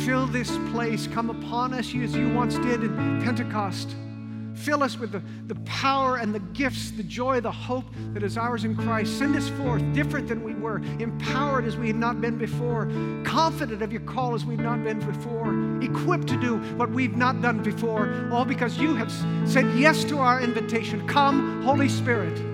Fill 0.05 0.27
this 0.27 0.57
place. 0.71 1.05
Come 1.05 1.31
upon 1.31 1.73
us 1.73 1.93
as 1.93 2.15
you 2.15 2.33
once 2.33 2.57
did 2.59 2.85
in 2.85 3.21
Pentecost. 3.21 3.93
Fill 4.55 4.83
us 4.83 4.97
with 4.97 5.11
the, 5.11 5.21
the 5.47 5.55
power 5.61 6.17
and 6.17 6.33
the 6.33 6.39
gifts, 6.39 6.91
the 6.91 7.03
joy, 7.03 7.41
the 7.41 7.51
hope 7.51 7.85
that 8.13 8.23
is 8.23 8.37
ours 8.37 8.65
in 8.65 8.75
Christ. 8.75 9.17
Send 9.17 9.35
us 9.35 9.49
forth 9.49 9.81
different 9.93 10.27
than 10.27 10.43
we 10.43 10.53
were, 10.53 10.77
empowered 10.99 11.65
as 11.65 11.77
we 11.77 11.87
have 11.87 11.95
not 11.95 12.21
been 12.21 12.37
before, 12.37 12.91
confident 13.23 13.81
of 13.81 13.91
your 13.91 14.01
call 14.01 14.33
as 14.33 14.45
we've 14.45 14.59
not 14.59 14.83
been 14.83 14.99
before, 14.99 15.81
equipped 15.81 16.27
to 16.27 16.39
do 16.39 16.57
what 16.77 16.89
we've 16.89 17.17
not 17.17 17.41
done 17.41 17.61
before, 17.61 18.29
all 18.31 18.45
because 18.45 18.77
you 18.77 18.95
have 18.95 19.11
said 19.49 19.65
yes 19.77 20.03
to 20.05 20.17
our 20.19 20.41
invitation. 20.41 21.05
Come, 21.07 21.61
Holy 21.63 21.89
Spirit. 21.89 22.52